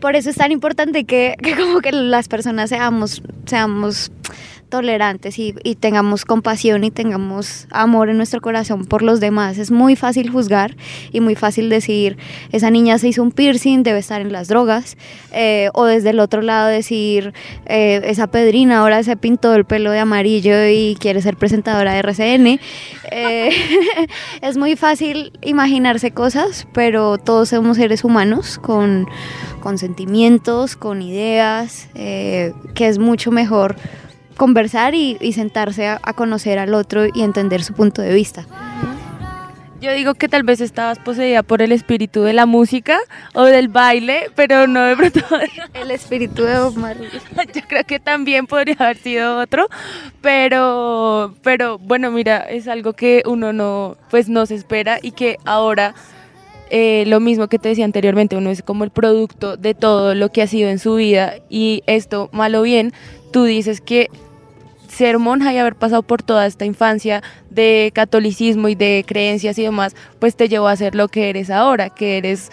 por 0.00 0.16
eso 0.16 0.30
es 0.30 0.36
tan 0.36 0.52
importante 0.52 1.04
que, 1.04 1.34
que 1.42 1.56
como 1.56 1.80
que 1.80 1.92
las 1.92 2.28
personas 2.28 2.70
seamos, 2.70 3.22
seamos 3.46 4.12
tolerantes 4.74 5.38
y, 5.38 5.52
tengamos 5.78 6.24
compasión 6.24 6.82
y 6.82 6.90
tengamos 6.90 7.68
amor 7.70 8.08
en 8.08 8.16
nuestro 8.16 8.40
corazón 8.40 8.86
por 8.86 9.02
los 9.02 9.20
demás. 9.20 9.56
Es 9.56 9.70
muy 9.70 9.94
fácil 9.94 10.30
juzgar 10.30 10.74
y 11.12 11.20
muy 11.20 11.36
fácil 11.36 11.68
decir, 11.68 12.16
esa 12.50 12.70
niña 12.70 12.98
se 12.98 13.06
hizo 13.06 13.22
un 13.22 13.30
piercing, 13.30 13.84
debe 13.84 14.00
estar 14.00 14.20
en 14.20 14.32
las 14.32 14.48
drogas. 14.48 14.96
Eh, 15.30 15.68
o 15.74 15.84
desde 15.84 16.10
el 16.10 16.18
otro 16.18 16.42
lado 16.42 16.66
decir, 16.66 17.34
eh, 17.66 18.00
esa 18.02 18.26
Pedrina 18.26 18.80
ahora 18.80 19.04
se 19.04 19.16
pintó 19.16 19.54
el 19.54 19.64
pelo 19.64 19.92
de 19.92 20.00
amarillo 20.00 20.66
y 20.66 20.96
quiere 20.98 21.22
ser 21.22 21.36
presentadora 21.36 21.92
de 21.92 22.00
RCN. 22.00 22.58
Eh, 23.12 23.50
es 24.42 24.56
muy 24.56 24.74
fácil 24.74 25.30
imaginarse 25.40 26.10
cosas, 26.10 26.66
pero 26.72 27.18
todos 27.18 27.50
somos 27.50 27.76
seres 27.76 28.02
humanos 28.02 28.58
con, 28.58 29.06
con 29.60 29.78
sentimientos, 29.78 30.74
con 30.74 31.00
ideas, 31.00 31.86
que 31.94 32.52
es 32.88 32.98
mucho 32.98 33.30
mejor 33.30 33.76
conversar 34.36 34.94
y, 34.94 35.16
y 35.20 35.32
sentarse 35.32 35.86
a, 35.86 36.00
a, 36.02 36.12
conocer 36.12 36.58
al 36.58 36.74
otro 36.74 37.06
y 37.12 37.22
entender 37.22 37.62
su 37.62 37.74
punto 37.74 38.02
de 38.02 38.14
vista. 38.14 38.46
Yo 39.84 39.92
digo 39.92 40.14
que 40.14 40.28
tal 40.28 40.44
vez 40.44 40.62
estabas 40.62 40.98
poseída 40.98 41.42
por 41.42 41.60
el 41.60 41.70
espíritu 41.70 42.22
de 42.22 42.32
la 42.32 42.46
música 42.46 42.98
o 43.34 43.44
del 43.44 43.68
baile, 43.68 44.30
pero 44.34 44.66
no 44.66 44.82
de 44.82 44.96
pronto. 44.96 45.20
El 45.74 45.90
espíritu 45.90 46.44
de 46.44 46.56
Omar. 46.56 46.96
Yo 47.54 47.60
creo 47.68 47.84
que 47.84 48.00
también 48.00 48.46
podría 48.46 48.76
haber 48.78 48.96
sido 48.96 49.38
otro, 49.38 49.68
pero, 50.22 51.34
pero 51.42 51.76
bueno, 51.76 52.10
mira, 52.10 52.38
es 52.38 52.66
algo 52.66 52.94
que 52.94 53.22
uno 53.26 53.52
no, 53.52 53.98
pues 54.08 54.30
no 54.30 54.46
se 54.46 54.54
espera 54.54 55.00
y 55.02 55.10
que 55.10 55.36
ahora 55.44 55.94
eh, 56.70 57.04
lo 57.06 57.20
mismo 57.20 57.48
que 57.48 57.58
te 57.58 57.68
decía 57.68 57.84
anteriormente, 57.84 58.36
uno 58.36 58.48
es 58.48 58.62
como 58.62 58.84
el 58.84 58.90
producto 58.90 59.58
de 59.58 59.74
todo 59.74 60.14
lo 60.14 60.30
que 60.30 60.40
ha 60.40 60.46
sido 60.46 60.70
en 60.70 60.78
su 60.78 60.94
vida 60.94 61.34
y 61.50 61.82
esto, 61.86 62.30
mal 62.32 62.54
o 62.54 62.62
bien, 62.62 62.94
tú 63.34 63.42
dices 63.42 63.80
que 63.80 64.10
ser 64.86 65.18
monja 65.18 65.52
y 65.52 65.58
haber 65.58 65.74
pasado 65.74 66.04
por 66.04 66.22
toda 66.22 66.46
esta 66.46 66.66
infancia 66.66 67.20
de 67.50 67.90
catolicismo 67.92 68.68
y 68.68 68.76
de 68.76 69.04
creencias 69.04 69.58
y 69.58 69.64
demás, 69.64 69.96
pues 70.20 70.36
te 70.36 70.48
llevó 70.48 70.68
a 70.68 70.76
ser 70.76 70.94
lo 70.94 71.08
que 71.08 71.30
eres 71.30 71.50
ahora, 71.50 71.90
que 71.90 72.16
eres 72.16 72.52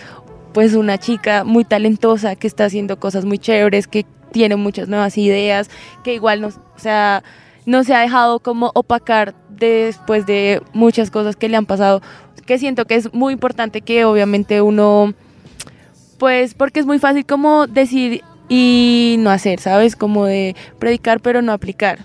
pues 0.53 0.73
una 0.73 0.97
chica 0.97 1.43
muy 1.43 1.65
talentosa, 1.65 2.35
que 2.35 2.47
está 2.47 2.65
haciendo 2.65 2.99
cosas 2.99 3.25
muy 3.25 3.37
chéveres, 3.37 3.85
que 3.85 4.07
tiene 4.31 4.55
muchas 4.55 4.87
nuevas 4.87 5.19
ideas, 5.19 5.69
que 6.03 6.15
igual 6.15 6.41
no, 6.41 6.47
o 6.47 6.79
sea, 6.79 7.21
no 7.67 7.83
se 7.83 7.93
ha 7.93 7.99
dejado 7.99 8.39
como 8.39 8.71
opacar 8.73 9.35
después 9.49 10.25
de 10.25 10.63
muchas 10.73 11.11
cosas 11.11 11.35
que 11.35 11.47
le 11.47 11.57
han 11.57 11.67
pasado, 11.67 12.01
que 12.47 12.57
siento 12.57 12.85
que 12.85 12.95
es 12.95 13.13
muy 13.13 13.33
importante 13.33 13.81
que 13.81 14.03
obviamente 14.03 14.63
uno, 14.63 15.13
pues 16.17 16.55
porque 16.55 16.79
es 16.79 16.87
muy 16.87 16.97
fácil 16.97 17.23
como 17.27 17.67
decir 17.67 18.23
y 18.53 19.15
no 19.19 19.29
hacer, 19.29 19.61
¿sabes? 19.61 19.95
Como 19.95 20.25
de 20.25 20.57
predicar 20.77 21.21
pero 21.21 21.41
no 21.41 21.53
aplicar. 21.53 21.99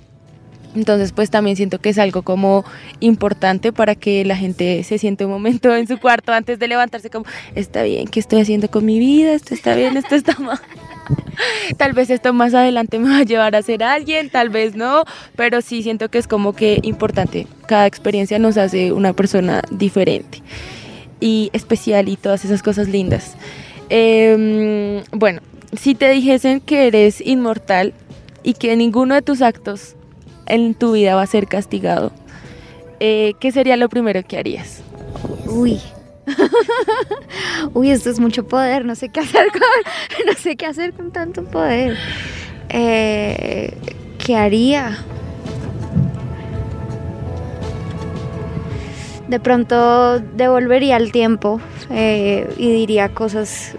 Entonces, 0.76 1.10
pues 1.10 1.28
también 1.28 1.56
siento 1.56 1.80
que 1.80 1.88
es 1.88 1.98
algo 1.98 2.22
como 2.22 2.64
importante 3.00 3.72
para 3.72 3.96
que 3.96 4.24
la 4.24 4.36
gente 4.36 4.84
se 4.84 4.98
siente 4.98 5.24
un 5.24 5.32
momento 5.32 5.74
en 5.74 5.88
su 5.88 5.98
cuarto 5.98 6.32
antes 6.32 6.60
de 6.60 6.68
levantarse 6.68 7.10
como, 7.10 7.24
está 7.56 7.82
bien, 7.82 8.06
¿qué 8.06 8.20
estoy 8.20 8.42
haciendo 8.42 8.70
con 8.70 8.84
mi 8.84 9.00
vida? 9.00 9.32
Esto 9.32 9.54
está 9.54 9.74
bien, 9.74 9.96
esto 9.96 10.14
está 10.14 10.38
mal. 10.38 10.60
tal 11.78 11.94
vez 11.94 12.10
esto 12.10 12.32
más 12.32 12.54
adelante 12.54 13.00
me 13.00 13.08
va 13.08 13.18
a 13.18 13.24
llevar 13.24 13.56
a 13.56 13.62
ser 13.62 13.82
alguien, 13.82 14.30
tal 14.30 14.48
vez 14.48 14.76
no, 14.76 15.02
pero 15.34 15.62
sí 15.62 15.82
siento 15.82 16.10
que 16.10 16.18
es 16.18 16.28
como 16.28 16.52
que 16.52 16.78
importante. 16.82 17.48
Cada 17.66 17.86
experiencia 17.86 18.38
nos 18.38 18.56
hace 18.56 18.92
una 18.92 19.14
persona 19.14 19.62
diferente 19.72 20.42
y 21.18 21.50
especial 21.52 22.08
y 22.08 22.16
todas 22.16 22.44
esas 22.44 22.62
cosas 22.62 22.86
lindas. 22.86 23.34
Eh, 23.88 25.02
bueno, 25.10 25.40
si 25.78 25.94
te 25.94 26.10
dijesen 26.10 26.60
que 26.60 26.86
eres 26.86 27.20
inmortal 27.20 27.94
y 28.42 28.54
que 28.54 28.76
ninguno 28.76 29.14
de 29.14 29.22
tus 29.22 29.42
actos 29.42 29.96
en 30.46 30.74
tu 30.74 30.92
vida 30.92 31.14
va 31.14 31.22
a 31.22 31.26
ser 31.26 31.46
castigado, 31.46 32.12
eh, 33.00 33.34
¿qué 33.40 33.52
sería 33.52 33.76
lo 33.76 33.88
primero 33.88 34.22
que 34.22 34.38
harías? 34.38 34.82
Uy. 35.46 35.80
Uy, 37.74 37.90
esto 37.90 38.10
es 38.10 38.18
mucho 38.18 38.46
poder, 38.46 38.84
no 38.84 38.94
sé 38.94 39.10
qué 39.10 39.20
hacer 39.20 39.48
con, 39.52 39.60
no 40.26 40.32
sé 40.34 40.56
qué 40.56 40.66
hacer 40.66 40.92
con 40.92 41.12
tanto 41.12 41.44
poder. 41.44 41.96
Eh, 42.68 43.72
¿Qué 44.24 44.36
haría? 44.36 44.98
De 49.28 49.40
pronto 49.40 50.20
devolvería 50.20 50.96
el 50.96 51.10
tiempo 51.10 51.60
eh, 51.90 52.48
y 52.58 52.70
diría 52.70 53.08
cosas, 53.08 53.74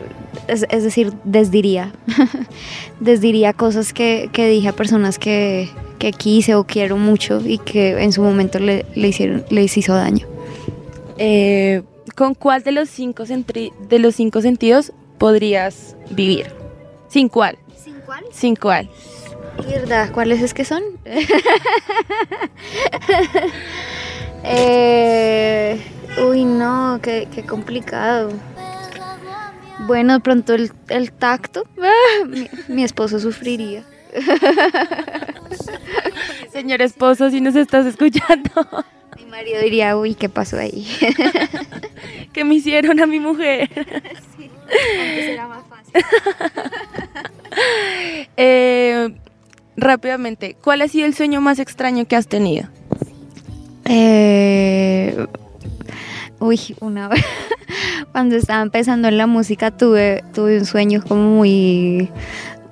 es, 0.47 0.65
es 0.69 0.83
decir, 0.83 1.13
desdiría. 1.23 1.93
desdiría 2.99 3.53
cosas 3.53 3.93
que, 3.93 4.29
que 4.31 4.47
dije 4.47 4.67
a 4.69 4.73
personas 4.73 5.19
que, 5.19 5.69
que 5.99 6.11
quise 6.11 6.55
o 6.55 6.65
quiero 6.65 6.97
mucho 6.97 7.41
y 7.43 7.57
que 7.57 8.01
en 8.01 8.11
su 8.11 8.21
momento 8.21 8.59
le, 8.59 8.85
le 8.95 9.07
hicieron, 9.07 9.45
les 9.49 9.77
hizo 9.77 9.93
daño. 9.93 10.27
Eh, 11.17 11.83
¿Con 12.15 12.33
cuál 12.35 12.63
de 12.63 12.71
los, 12.71 12.89
cinco 12.89 13.25
de 13.25 13.99
los 13.99 14.15
cinco 14.15 14.41
sentidos 14.41 14.91
podrías 15.17 15.95
vivir? 16.09 16.51
¿Sin 17.09 17.29
cuál? 17.29 17.57
¿Sin 17.75 17.95
cuál? 18.05 18.23
¿Sin 18.31 18.55
cuál? 18.55 18.89
¿Verdad? 19.67 20.11
¿Cuáles 20.11 20.41
es 20.41 20.53
que 20.53 20.65
son? 20.65 20.83
eh, 24.43 25.81
uy, 26.27 26.43
no, 26.43 26.99
qué, 27.01 27.27
qué, 27.33 27.43
complicado. 27.43 28.29
Bueno, 29.87 30.13
de 30.13 30.19
pronto 30.19 30.53
el, 30.53 30.71
el 30.89 31.11
tacto. 31.11 31.63
mi, 32.27 32.47
mi 32.67 32.83
esposo 32.83 33.19
sufriría. 33.19 33.83
Señor 36.51 36.81
esposo, 36.81 37.29
si 37.29 37.41
nos 37.41 37.55
estás 37.55 37.85
escuchando. 37.85 38.49
Mi 39.15 39.25
marido 39.25 39.61
diría, 39.61 39.97
uy, 39.97 40.15
¿qué 40.15 40.29
pasó 40.29 40.57
ahí? 40.57 40.87
¿Qué 42.33 42.43
me 42.43 42.55
hicieron 42.55 42.99
a 42.99 43.05
mi 43.05 43.19
mujer? 43.19 43.69
Sí, 44.37 44.49
antes 44.69 45.25
era 45.29 45.47
más 45.47 45.63
fácil. 45.67 45.93
eh, 48.35 49.15
rápidamente, 49.77 50.57
¿cuál 50.61 50.81
ha 50.81 50.87
sido 50.89 51.05
el 51.07 51.15
sueño 51.15 51.39
más 51.41 51.57
extraño 51.59 52.05
que 52.05 52.15
has 52.17 52.27
tenido? 52.27 52.67
Eh, 53.85 55.25
uy, 56.39 56.59
una 56.79 57.07
vez, 57.07 57.23
cuando 58.11 58.35
estaba 58.35 58.61
empezando 58.61 59.07
en 59.07 59.17
la 59.17 59.27
música 59.27 59.71
tuve, 59.71 60.23
tuve 60.33 60.59
un 60.59 60.65
sueño 60.65 61.03
como 61.07 61.21
muy 61.21 62.09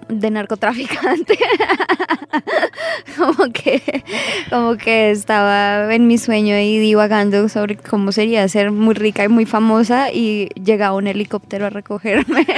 de 0.10 0.32
narcotraficante. 0.32 1.38
como 3.18 3.52
que 3.52 4.04
como 4.50 4.78
que 4.78 5.12
estaba 5.12 5.94
en 5.94 6.08
mi 6.08 6.18
sueño 6.18 6.58
y 6.58 6.78
divagando 6.80 7.50
sobre 7.50 7.78
cómo 7.78 8.12
sería 8.12 8.48
ser 8.48 8.72
muy 8.72 8.94
rica 8.94 9.24
y 9.24 9.30
muy 9.30 9.46
famosa 9.46 10.12
y 10.12 10.50
llegaba 10.62 10.96
un 10.96 11.08
helicóptero 11.08 11.66
a 11.66 11.70
recogerme. 11.70 12.46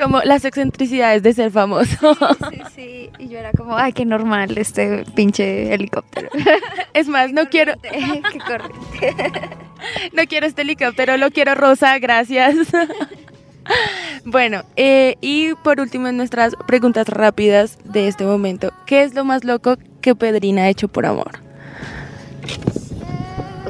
Como... 0.00 0.20
las 0.22 0.44
excentricidades 0.44 1.22
de 1.22 1.32
ser 1.32 1.50
famoso. 1.50 2.14
Sí, 2.14 2.56
sí, 2.56 2.62
sí, 2.74 3.10
y 3.18 3.28
yo 3.28 3.38
era 3.38 3.52
como, 3.52 3.76
ay, 3.76 3.92
qué 3.92 4.04
normal 4.04 4.56
este 4.56 5.04
pinche 5.14 5.74
helicóptero. 5.74 6.28
Es 6.94 7.08
más, 7.08 7.32
no 7.32 7.48
quiero 7.48 7.74
qué 7.82 8.38
corriente. 8.38 9.48
No 10.12 10.24
quiero 10.28 10.46
este 10.46 10.62
helicóptero, 10.62 11.16
lo 11.16 11.30
quiero 11.30 11.54
rosa, 11.54 11.98
gracias. 11.98 12.56
Bueno, 14.24 14.64
eh, 14.76 15.16
y 15.20 15.54
por 15.62 15.80
último, 15.80 16.08
en 16.08 16.16
nuestras 16.16 16.56
preguntas 16.66 17.06
rápidas 17.08 17.78
de 17.84 18.08
este 18.08 18.24
momento, 18.24 18.72
¿qué 18.84 19.02
es 19.02 19.14
lo 19.14 19.24
más 19.24 19.44
loco 19.44 19.76
que 20.00 20.14
Pedrina 20.14 20.62
ha 20.62 20.68
hecho 20.68 20.88
por 20.88 21.06
amor? 21.06 21.38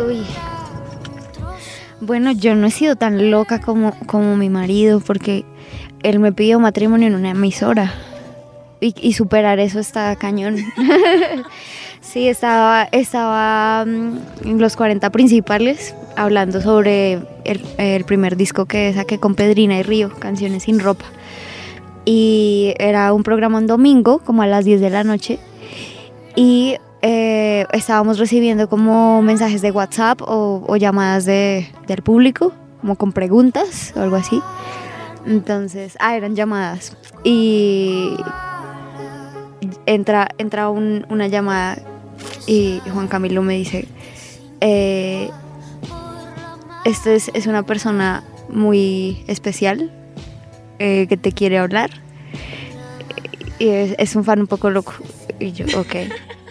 Uy. 0.06 0.24
Bueno, 2.00 2.32
yo 2.32 2.54
no 2.54 2.66
he 2.66 2.70
sido 2.70 2.96
tan 2.96 3.30
loca 3.30 3.60
como, 3.60 3.94
como 4.06 4.36
mi 4.36 4.48
marido, 4.48 5.00
porque 5.00 5.44
él 6.02 6.18
me 6.18 6.32
pidió 6.32 6.60
matrimonio 6.60 7.08
en 7.08 7.14
una 7.14 7.30
emisora. 7.30 7.92
Y, 8.80 9.12
superar 9.12 9.58
eso 9.60 9.78
está 9.78 10.16
cañón. 10.16 10.56
sí, 12.00 12.28
estaba, 12.28 12.84
estaba 12.92 13.82
en 13.82 14.58
los 14.58 14.74
40 14.74 15.10
principales 15.10 15.94
hablando 16.16 16.62
sobre 16.62 17.20
el, 17.44 17.60
el, 17.76 18.04
primer 18.04 18.36
disco 18.36 18.64
que 18.64 18.94
saqué 18.94 19.18
con 19.18 19.34
Pedrina 19.34 19.78
y 19.78 19.82
Río, 19.82 20.10
Canciones 20.18 20.62
sin 20.62 20.80
ropa. 20.80 21.04
Y 22.06 22.72
era 22.78 23.12
un 23.12 23.22
programa 23.22 23.58
un 23.58 23.66
domingo, 23.66 24.20
como 24.20 24.40
a 24.40 24.46
las 24.46 24.64
10 24.64 24.80
de 24.80 24.88
la 24.88 25.04
noche. 25.04 25.38
Y 26.34 26.76
eh, 27.02 27.66
estábamos 27.72 28.18
recibiendo 28.18 28.68
como 28.68 29.20
mensajes 29.20 29.60
de 29.60 29.70
WhatsApp 29.70 30.22
o, 30.22 30.64
o 30.66 30.76
llamadas 30.76 31.26
de, 31.26 31.68
del 31.86 32.02
público, 32.02 32.52
como 32.80 32.96
con 32.96 33.12
preguntas 33.12 33.92
o 33.94 34.00
algo 34.00 34.16
así. 34.16 34.40
Entonces, 35.26 35.96
ah, 36.00 36.16
eran 36.16 36.34
llamadas. 36.34 36.96
Y 37.24 38.16
entra, 39.86 40.28
entra 40.38 40.70
un, 40.70 41.06
una 41.10 41.26
llamada 41.26 41.78
y 42.46 42.80
Juan 42.92 43.08
Camilo 43.08 43.42
me 43.42 43.54
dice, 43.54 43.86
eh, 44.60 45.30
esta 46.84 47.12
es, 47.12 47.30
es, 47.34 47.46
una 47.46 47.62
persona 47.62 48.24
muy 48.48 49.22
especial 49.26 49.90
eh, 50.78 51.06
que 51.08 51.16
te 51.16 51.32
quiere 51.32 51.58
hablar 51.58 51.90
Y 53.58 53.68
es, 53.68 54.16
un 54.16 54.24
fan 54.24 54.40
un 54.40 54.46
poco 54.46 54.70
loco. 54.70 54.94
Y 55.38 55.52
yo, 55.52 55.66
ok, 55.78 55.94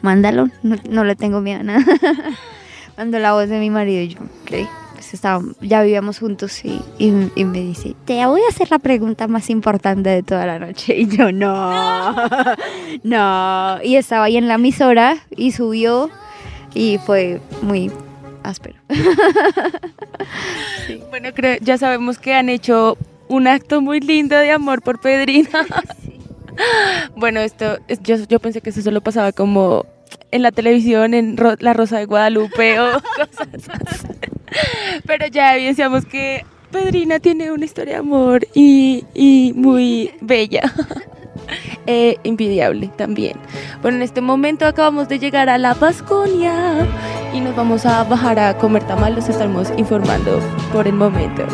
mándalo, 0.02 0.50
no, 0.64 0.76
no 0.90 1.04
le 1.04 1.16
tengo 1.16 1.42
miedo 1.42 1.62
a 1.62 1.64
nada. 1.64 1.86
Mandó 2.98 3.20
la 3.20 3.34
voz 3.34 3.50
de 3.50 3.60
mi 3.60 3.70
marido 3.70 4.02
y 4.02 4.10
yo, 4.10 4.20
ok. 4.22 4.70
Pues 5.10 5.16
estaba, 5.16 5.44
ya 5.62 5.82
vivíamos 5.82 6.20
juntos 6.20 6.64
y, 6.64 6.80
y, 7.00 7.12
y 7.34 7.44
me 7.44 7.62
dice, 7.62 7.96
te 8.06 8.24
voy 8.28 8.42
a 8.42 8.50
hacer 8.50 8.70
la 8.70 8.78
pregunta 8.78 9.28
más 9.28 9.50
importante 9.50 10.08
de 10.08 10.22
toda 10.22 10.46
la 10.46 10.60
noche. 10.60 10.96
Y 11.00 11.08
yo, 11.08 11.32
no, 11.32 12.14
no. 13.04 13.80
Y 13.84 13.96
estaba 13.96 14.26
ahí 14.26 14.38
en 14.38 14.48
la 14.48 14.54
emisora 14.56 15.18
y 15.36 15.52
subió 15.52 16.12
y 16.76 17.00
fue 17.00 17.42
muy 17.64 17.92
áspero. 18.44 18.76
Bueno, 21.10 21.30
creo, 21.34 21.58
ya 21.62 21.78
sabemos 21.80 22.20
que 22.20 22.34
han 22.36 22.50
hecho 22.50 22.96
un 23.28 23.48
acto 23.48 23.82
muy 23.82 24.00
lindo 24.00 24.36
de 24.36 24.52
amor 24.52 24.82
por 24.84 25.00
Pedrina. 25.02 25.66
Bueno, 27.16 27.40
esto, 27.40 27.80
es- 27.88 28.02
yo, 28.04 28.16
yo 28.28 28.40
pensé 28.40 28.62
que 28.62 28.70
eso 28.70 28.82
solo 28.82 29.02
pasaba 29.02 29.32
como 29.32 29.86
en 30.32 30.42
la 30.44 30.52
televisión, 30.52 31.14
en 31.14 31.38
Ro- 31.38 31.56
La 31.60 31.74
Rosa 31.74 31.98
de 31.98 32.06
Guadalupe 32.06 32.80
o 32.80 32.86
cosas. 33.16 33.48
Pero 35.06 35.28
ya 35.28 35.56
evidenciamos 35.56 36.06
que 36.06 36.46
Pedrina 36.72 37.20
tiene 37.20 37.52
una 37.52 37.66
historia 37.66 37.94
de 37.96 38.00
amor 38.00 38.48
y, 38.54 39.06
y 39.14 39.54
muy 39.56 40.12
bella. 40.22 40.62
Eh, 41.88 42.18
envidiable 42.24 42.92
también. 42.96 43.36
Bueno, 43.82 43.98
en 43.98 44.04
este 44.04 44.22
momento 44.22 44.68
acabamos 44.68 45.10
de 45.10 45.18
llegar 45.18 45.50
a 45.50 45.58
la 45.58 45.74
Vasconia 45.74 46.86
y 47.34 47.40
nos 47.42 47.56
vamos 47.56 47.88
a 47.88 48.04
bajar 48.04 48.38
a 48.38 48.56
comer 48.60 48.84
tamal. 48.84 49.16
Los 49.16 49.28
estaremos 49.30 49.74
informando 49.78 50.40
por 50.72 50.86
el 50.88 50.94
momento. 50.94 51.48